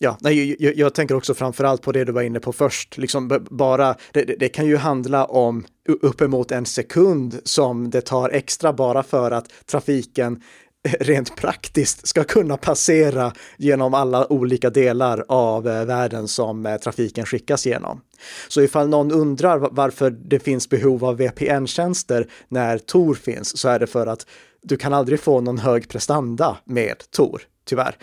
Ja, 0.00 0.18
nej, 0.20 0.56
jag, 0.64 0.76
jag, 0.76 0.94
tänker 0.94 1.14
också 1.14 1.34
framförallt 1.34 1.82
på 1.82 1.92
det 1.92 2.04
du 2.04 2.12
var 2.12 2.22
inne 2.22 2.40
på 2.40 2.52
först, 2.52 2.98
liksom 2.98 3.46
bara, 3.50 3.94
det, 4.12 4.24
det, 4.24 4.48
kan 4.48 4.66
ju 4.66 4.76
handla 4.76 5.24
om 5.24 5.66
uppemot 5.88 6.52
en 6.52 6.66
sekund 6.66 7.40
som 7.44 7.90
det 7.90 8.00
tar 8.00 8.30
extra 8.30 8.72
bara 8.72 9.02
för 9.02 9.30
att 9.30 9.48
trafiken 9.66 10.42
rent 11.00 11.36
praktiskt 11.36 12.08
ska 12.08 12.24
kunna 12.24 12.56
passera 12.56 13.32
genom 13.56 13.94
alla 13.94 14.32
olika 14.32 14.70
delar 14.70 15.24
av 15.28 15.68
eh, 15.68 15.84
världen 15.84 16.28
som 16.28 16.66
eh, 16.66 16.76
trafiken 16.76 17.26
skickas 17.26 17.66
genom. 17.66 18.00
Så 18.48 18.62
ifall 18.62 18.88
någon 18.88 19.12
undrar 19.12 19.58
varför 19.58 20.10
det 20.10 20.38
finns 20.38 20.68
behov 20.68 21.04
av 21.04 21.16
VPN-tjänster 21.16 22.30
när 22.48 22.78
Tor 22.78 23.14
finns 23.14 23.58
så 23.58 23.68
är 23.68 23.78
det 23.78 23.86
för 23.86 24.06
att 24.06 24.26
du 24.62 24.76
kan 24.76 24.94
aldrig 24.94 25.20
få 25.20 25.40
någon 25.40 25.58
hög 25.58 25.88
prestanda 25.88 26.58
med 26.64 26.96
Tor, 27.10 27.42
tyvärr. 27.64 27.96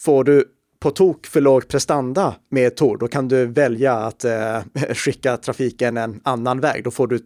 Får 0.00 0.24
du 0.24 0.44
på 0.80 0.90
tok 0.90 1.26
för 1.26 1.40
låg 1.40 1.68
prestanda 1.68 2.34
med 2.48 2.76
Tor, 2.76 2.96
då 2.98 3.08
kan 3.08 3.28
du 3.28 3.46
välja 3.46 3.94
att 3.94 4.24
eh, 4.24 4.60
skicka 4.94 5.36
trafiken 5.36 5.96
en 5.96 6.20
annan 6.24 6.60
väg. 6.60 6.84
Då 6.84 6.90
får 6.90 7.06
du 7.06 7.20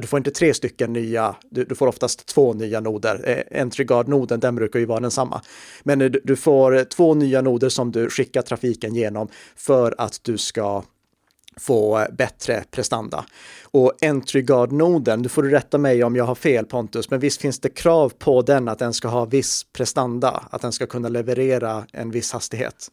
du 0.00 0.06
får 0.06 0.16
inte 0.16 0.30
tre 0.30 0.54
stycken 0.54 0.92
nya, 0.92 1.36
du, 1.50 1.64
du 1.64 1.74
får 1.74 1.86
oftast 1.86 2.26
två 2.26 2.52
nya 2.52 2.80
noder. 2.80 3.20
Eh, 3.24 3.60
Entry-guard-noden, 3.62 4.40
den 4.40 4.54
brukar 4.56 4.78
ju 4.78 4.86
vara 4.86 5.00
densamma. 5.00 5.42
Men 5.82 6.00
eh, 6.00 6.10
du, 6.10 6.20
du, 6.24 6.36
får 6.36 6.84
två 6.84 7.14
nya 7.14 7.40
noder 7.40 7.68
som 7.68 7.92
du 7.92 8.10
skickar 8.10 8.42
trafiken 8.42 8.94
genom 8.94 9.28
för 9.56 9.94
att 9.98 10.20
du 10.22 10.38
ska 10.38 10.82
få 11.60 12.06
bättre 12.18 12.64
prestanda. 12.70 13.24
Och 13.64 13.92
EntryGuard-noden, 14.02 15.22
du 15.22 15.28
får 15.28 15.42
rätta 15.42 15.78
mig 15.78 16.04
om 16.04 16.16
jag 16.16 16.24
har 16.24 16.34
fel 16.34 16.64
Pontus, 16.64 17.10
men 17.10 17.20
visst 17.20 17.40
finns 17.40 17.60
det 17.60 17.68
krav 17.68 18.12
på 18.18 18.42
den 18.42 18.68
att 18.68 18.78
den 18.78 18.92
ska 18.92 19.08
ha 19.08 19.24
viss 19.24 19.66
prestanda, 19.76 20.42
att 20.50 20.62
den 20.62 20.72
ska 20.72 20.86
kunna 20.86 21.08
leverera 21.08 21.84
en 21.92 22.10
viss 22.10 22.32
hastighet? 22.32 22.88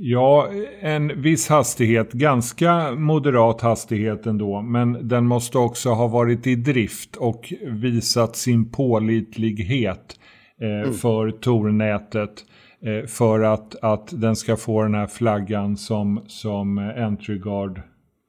Ja, 0.00 0.48
en 0.80 1.22
viss 1.22 1.48
hastighet, 1.48 2.12
ganska 2.12 2.90
moderat 2.92 3.60
hastighet 3.60 4.26
ändå, 4.26 4.62
men 4.62 5.08
den 5.08 5.26
måste 5.26 5.58
också 5.58 5.90
ha 5.90 6.06
varit 6.06 6.46
i 6.46 6.54
drift 6.54 7.16
och 7.16 7.52
visat 7.82 8.36
sin 8.36 8.70
pålitlighet 8.70 10.14
eh, 10.62 10.68
mm. 10.68 10.94
för 10.94 11.30
tornätet 11.30 12.44
Eh, 12.82 13.06
för 13.06 13.40
att, 13.40 13.74
att 13.74 14.20
den 14.20 14.36
ska 14.36 14.56
få 14.56 14.82
den 14.82 14.94
här 14.94 15.06
flaggan 15.06 15.76
som, 15.76 16.24
som 16.26 16.78
entryguard 16.78 17.82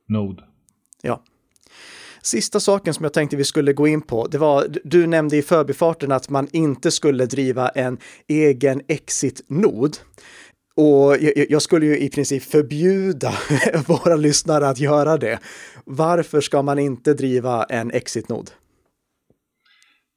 node. 0.07 0.43
Ja. 1.01 1.23
Sista 2.21 2.59
saken 2.59 2.93
som 2.93 3.03
jag 3.03 3.13
tänkte 3.13 3.37
vi 3.37 3.43
skulle 3.43 3.73
gå 3.73 3.87
in 3.87 4.01
på, 4.01 4.27
det 4.27 4.37
var, 4.37 4.67
du 4.83 5.07
nämnde 5.07 5.37
i 5.37 5.41
förbifarten 5.41 6.11
att 6.11 6.29
man 6.29 6.47
inte 6.51 6.91
skulle 6.91 7.25
driva 7.25 7.69
en 7.69 7.97
egen 8.27 8.81
exit-nod. 8.87 9.97
Och 10.75 11.17
jag 11.49 11.61
skulle 11.61 11.85
ju 11.85 11.97
i 11.99 12.09
princip 12.09 12.43
förbjuda 12.43 13.33
våra 13.87 14.15
lyssnare 14.15 14.69
att 14.69 14.79
göra 14.79 15.17
det. 15.17 15.39
Varför 15.85 16.41
ska 16.41 16.61
man 16.61 16.79
inte 16.79 17.13
driva 17.13 17.63
en 17.63 17.91
exit-nod? 17.91 18.51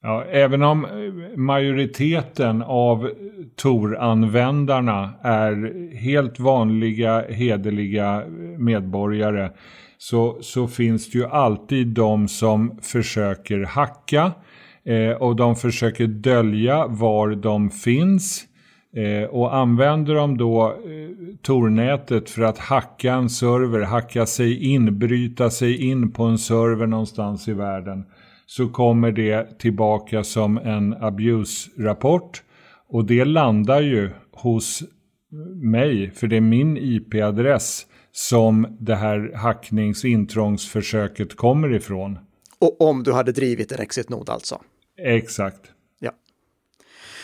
Ja, 0.04 0.24
även 0.24 0.62
om 0.62 0.84
eh, 0.84 1.38
majoriteten 1.38 2.62
av 2.62 3.10
Tor-användarna 3.56 5.10
är 5.22 5.90
helt 5.96 6.40
vanliga, 6.40 7.24
hederliga 7.28 8.22
eh, 8.22 8.28
medborgare 8.58 9.50
så, 9.98 10.38
så 10.40 10.68
finns 10.68 11.10
det 11.10 11.18
ju 11.18 11.26
alltid 11.26 11.86
de 11.86 12.28
som 12.28 12.78
försöker 12.82 13.60
hacka 13.60 14.32
eh, 14.84 15.10
och 15.10 15.36
de 15.36 15.56
försöker 15.56 16.06
dölja 16.06 16.86
var 16.86 17.30
de 17.30 17.70
finns. 17.70 18.44
Eh, 18.96 19.28
och 19.28 19.56
använder 19.56 20.14
de 20.14 20.38
då 20.38 20.66
eh, 20.66 21.36
Tornätet 21.42 22.30
för 22.30 22.42
att 22.42 22.58
hacka 22.58 23.12
en 23.12 23.30
server, 23.30 23.80
hacka 23.80 24.26
sig 24.26 24.72
in, 24.72 24.98
bryta 24.98 25.50
sig 25.50 25.90
in 25.90 26.12
på 26.12 26.22
en 26.24 26.38
server 26.38 26.86
någonstans 26.86 27.48
i 27.48 27.52
världen 27.52 28.04
så 28.46 28.68
kommer 28.68 29.12
det 29.12 29.58
tillbaka 29.58 30.24
som 30.24 30.58
en 30.58 30.94
abuse-rapport 30.94 32.42
och 32.88 33.04
det 33.04 33.24
landar 33.24 33.80
ju 33.80 34.10
hos 34.32 34.82
mig, 35.62 36.10
för 36.10 36.26
det 36.26 36.36
är 36.36 36.40
min 36.40 36.76
IP-adress 36.76 37.86
som 38.12 38.76
det 38.80 38.94
här 38.94 39.32
hacknings 39.34 40.04
intrångsförsöket 40.04 41.36
kommer 41.36 41.74
ifrån. 41.74 42.18
Och 42.58 42.80
om 42.80 43.02
du 43.02 43.12
hade 43.12 43.32
drivit 43.32 43.72
en 43.72 43.80
exit-nod 43.80 44.30
alltså? 44.30 44.60
Exakt. 44.98 45.60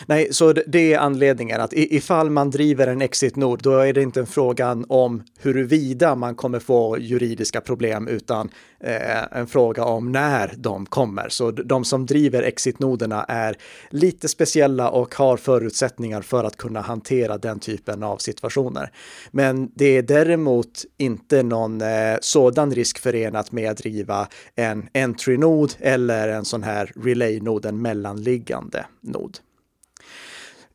Nej, 0.07 0.29
så 0.31 0.53
det 0.53 0.93
är 0.93 0.99
anledningen 0.99 1.61
att 1.61 1.73
ifall 1.73 2.31
man 2.31 2.51
driver 2.51 2.87
en 2.87 3.03
exit-nod, 3.03 3.63
då 3.63 3.79
är 3.79 3.93
det 3.93 4.03
inte 4.03 4.21
en 4.21 4.27
frågan 4.27 4.85
om 4.89 5.23
huruvida 5.39 6.15
man 6.15 6.35
kommer 6.35 6.59
få 6.59 6.99
juridiska 6.99 7.61
problem, 7.61 8.09
utan 8.09 8.51
eh, 8.81 9.39
en 9.39 9.47
fråga 9.47 9.85
om 9.85 10.13
när 10.13 10.55
de 10.57 10.87
kommer. 10.87 11.29
Så 11.29 11.51
de 11.51 11.85
som 11.85 12.07
driver 12.07 12.43
exit-noderna 12.43 13.25
är 13.25 13.57
lite 13.91 14.29
speciella 14.29 14.91
och 14.91 15.15
har 15.15 15.37
förutsättningar 15.37 16.23
för 16.23 16.45
att 16.45 16.57
kunna 16.57 16.81
hantera 16.81 17.39
den 17.39 17.61
typen 17.61 18.03
av 18.03 18.17
situationer. 18.17 18.91
Men 19.31 19.71
det 19.75 19.97
är 19.97 20.03
däremot 20.03 20.85
inte 20.97 21.43
någon 21.43 21.81
eh, 21.81 22.17
sådan 22.21 22.75
risk 22.75 22.99
förenat 22.99 23.53
med 23.53 23.71
att 23.71 23.79
driva 23.79 24.29
en 24.55 24.89
entry-nod 24.95 25.73
eller 25.81 26.29
en 26.29 26.45
sån 26.45 26.63
här 26.63 26.93
relay-nod, 26.97 27.67
en 27.67 27.83
mellanliggande 27.83 28.87
nod. 29.01 29.39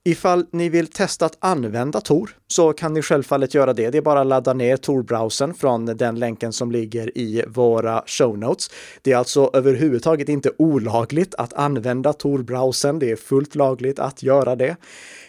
Ifall 0.06 0.46
ni 0.52 0.70
vill 0.70 0.88
testa 0.88 1.26
att 1.26 1.38
använda 1.40 2.02
Tor 2.02 2.30
så 2.48 2.74
kan 2.74 2.94
ni 2.94 3.02
självfallet 3.02 3.54
göra 3.54 3.74
det. 3.74 3.90
Det 3.90 3.98
är 3.98 4.02
bara 4.02 4.22
att 4.22 4.28
ladda 4.28 4.54
ner 4.54 4.78
Tor-browsern 4.78 5.54
från 5.54 5.86
den 5.86 6.20
länken 6.20 6.54
som 6.54 6.72
ligger 6.72 7.18
i 7.18 7.44
våra 7.48 8.04
show 8.06 8.38
notes. 8.38 8.70
Det 9.02 9.12
är 9.12 9.18
alltså 9.18 9.50
överhuvudtaget 9.54 10.30
inte 10.30 10.52
olagligt 10.58 11.36
att 11.36 11.54
använda 11.54 12.14
Tor-browsern. 12.14 13.00
Det 13.00 13.12
är 13.12 13.16
fullt 13.16 13.56
lagligt 13.56 14.00
att 14.00 14.24
göra 14.24 14.56
det. 14.56 14.76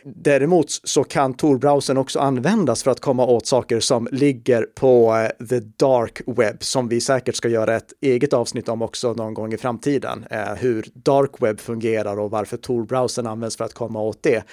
Däremot 0.06 0.66
så 0.70 1.04
kan 1.04 1.34
Tor-browsern 1.34 1.96
också 1.96 2.18
användas 2.18 2.82
för 2.82 2.90
att 2.90 3.00
komma 3.00 3.26
åt 3.26 3.46
saker 3.46 3.80
som 3.80 4.08
ligger 4.12 4.62
på 4.62 5.14
eh, 5.14 5.46
the 5.46 5.60
dark 5.60 6.20
web, 6.26 6.56
som 6.60 6.88
vi 6.88 7.00
säkert 7.00 7.36
ska 7.36 7.48
göra 7.48 7.76
ett 7.76 7.92
eget 8.00 8.32
avsnitt 8.32 8.68
om 8.68 8.82
också 8.82 9.12
någon 9.12 9.34
gång 9.34 9.52
i 9.52 9.56
framtiden. 9.56 10.24
Eh, 10.30 10.54
hur 10.54 10.88
dark 10.94 11.30
web 11.40 11.60
fungerar 11.60 12.18
och 12.18 12.30
varför 12.30 12.56
Tor-browsern 12.56 13.26
används 13.26 13.56
för 13.56 13.64
att 13.64 13.74
komma 13.74 14.02
åt 14.02 14.22
det. 14.22 14.44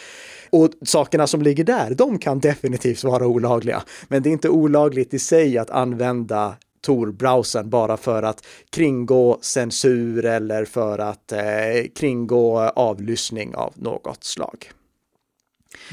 Och 0.49 0.69
sakerna 0.85 1.27
som 1.27 1.41
ligger 1.41 1.63
där, 1.63 1.95
de 1.95 2.19
kan 2.19 2.39
definitivt 2.39 3.03
vara 3.03 3.27
olagliga. 3.27 3.83
Men 4.07 4.23
det 4.23 4.29
är 4.29 4.31
inte 4.31 4.49
olagligt 4.49 5.13
i 5.13 5.19
sig 5.19 5.57
att 5.57 5.69
använda 5.69 6.55
Tor-browsern 6.81 7.69
bara 7.69 7.97
för 7.97 8.23
att 8.23 8.45
kringgå 8.69 9.37
censur 9.41 10.25
eller 10.25 10.65
för 10.65 10.99
att 10.99 11.31
eh, 11.31 11.41
kringgå 11.95 12.59
avlyssning 12.59 13.55
av 13.55 13.73
något 13.75 14.23
slag. 14.23 14.71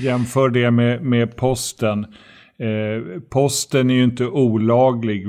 Jämför 0.01 0.49
det 0.49 0.71
med, 0.71 1.03
med 1.03 1.37
posten. 1.37 2.07
Eh, 2.59 3.21
posten 3.29 3.91
är 3.91 3.95
ju 3.95 4.05
inte 4.05 4.27
olaglig. 4.27 5.27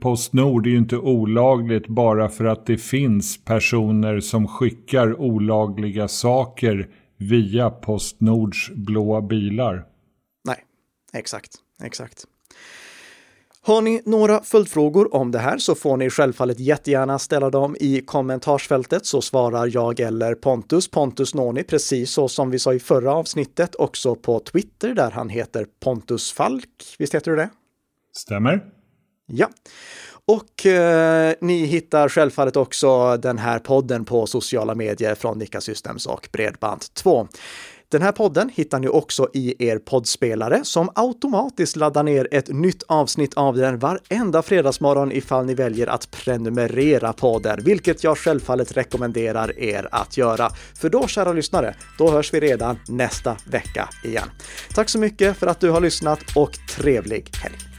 Postnord 0.00 0.66
är 0.66 0.70
ju 0.70 0.78
inte 0.78 0.96
olagligt 0.96 1.88
bara 1.88 2.28
för 2.28 2.44
att 2.44 2.66
det 2.66 2.78
finns 2.78 3.44
personer 3.44 4.20
som 4.20 4.48
skickar 4.48 5.20
olagliga 5.20 6.08
saker 6.08 6.88
via 7.16 7.70
Postnords 7.70 8.70
blåa 8.70 9.22
bilar. 9.22 9.84
Nej, 10.44 10.56
exakt, 11.12 11.50
exakt. 11.84 12.24
Har 13.64 13.82
ni 13.82 14.02
några 14.04 14.42
följdfrågor 14.42 15.14
om 15.14 15.30
det 15.30 15.38
här 15.38 15.58
så 15.58 15.74
får 15.74 15.96
ni 15.96 16.10
självfallet 16.10 16.60
jättegärna 16.60 17.18
ställa 17.18 17.50
dem 17.50 17.76
i 17.80 18.00
kommentarsfältet 18.00 19.06
så 19.06 19.22
svarar 19.22 19.70
jag 19.72 20.00
eller 20.00 20.34
Pontus, 20.34 20.90
Pontus 20.90 21.34
Noni, 21.34 21.64
precis 21.64 22.10
så 22.10 22.28
som 22.28 22.50
vi 22.50 22.58
sa 22.58 22.74
i 22.74 22.78
förra 22.78 23.14
avsnittet, 23.14 23.74
också 23.74 24.14
på 24.14 24.40
Twitter 24.40 24.94
där 24.94 25.10
han 25.10 25.28
heter 25.28 25.66
Pontus 25.80 26.32
Falk. 26.32 26.68
Visst 26.98 27.14
heter 27.14 27.30
du 27.30 27.36
det? 27.36 27.50
Stämmer. 28.16 28.64
Ja. 29.26 29.48
Och 30.26 30.66
eh, 30.66 31.34
ni 31.40 31.64
hittar 31.64 32.08
självfallet 32.08 32.56
också 32.56 33.16
den 33.16 33.38
här 33.38 33.58
podden 33.58 34.04
på 34.04 34.26
sociala 34.26 34.74
medier 34.74 35.14
från 35.14 35.38
Nika 35.38 35.60
Systems 35.60 36.06
och 36.06 36.28
Bredband2. 36.32 37.28
Den 37.92 38.02
här 38.02 38.12
podden 38.12 38.50
hittar 38.54 38.78
ni 38.78 38.88
också 38.88 39.28
i 39.34 39.68
er 39.68 39.78
poddspelare 39.78 40.60
som 40.64 40.90
automatiskt 40.94 41.76
laddar 41.76 42.02
ner 42.02 42.28
ett 42.30 42.48
nytt 42.48 42.82
avsnitt 42.82 43.34
av 43.34 43.56
den 43.56 43.78
varenda 43.78 44.42
fredagsmorgon 44.42 45.12
ifall 45.12 45.46
ni 45.46 45.54
väljer 45.54 45.86
att 45.86 46.10
prenumerera 46.10 47.12
på 47.12 47.38
den, 47.38 47.64
vilket 47.64 48.04
jag 48.04 48.18
självfallet 48.18 48.76
rekommenderar 48.76 49.58
er 49.58 49.88
att 49.92 50.16
göra. 50.16 50.50
För 50.80 50.88
då, 50.88 51.06
kära 51.06 51.32
lyssnare, 51.32 51.74
då 51.98 52.10
hörs 52.10 52.34
vi 52.34 52.40
redan 52.40 52.78
nästa 52.88 53.36
vecka 53.46 53.88
igen. 54.04 54.28
Tack 54.74 54.88
så 54.88 54.98
mycket 54.98 55.36
för 55.36 55.46
att 55.46 55.60
du 55.60 55.70
har 55.70 55.80
lyssnat 55.80 56.20
och 56.36 56.58
trevlig 56.76 57.30
helg! 57.42 57.71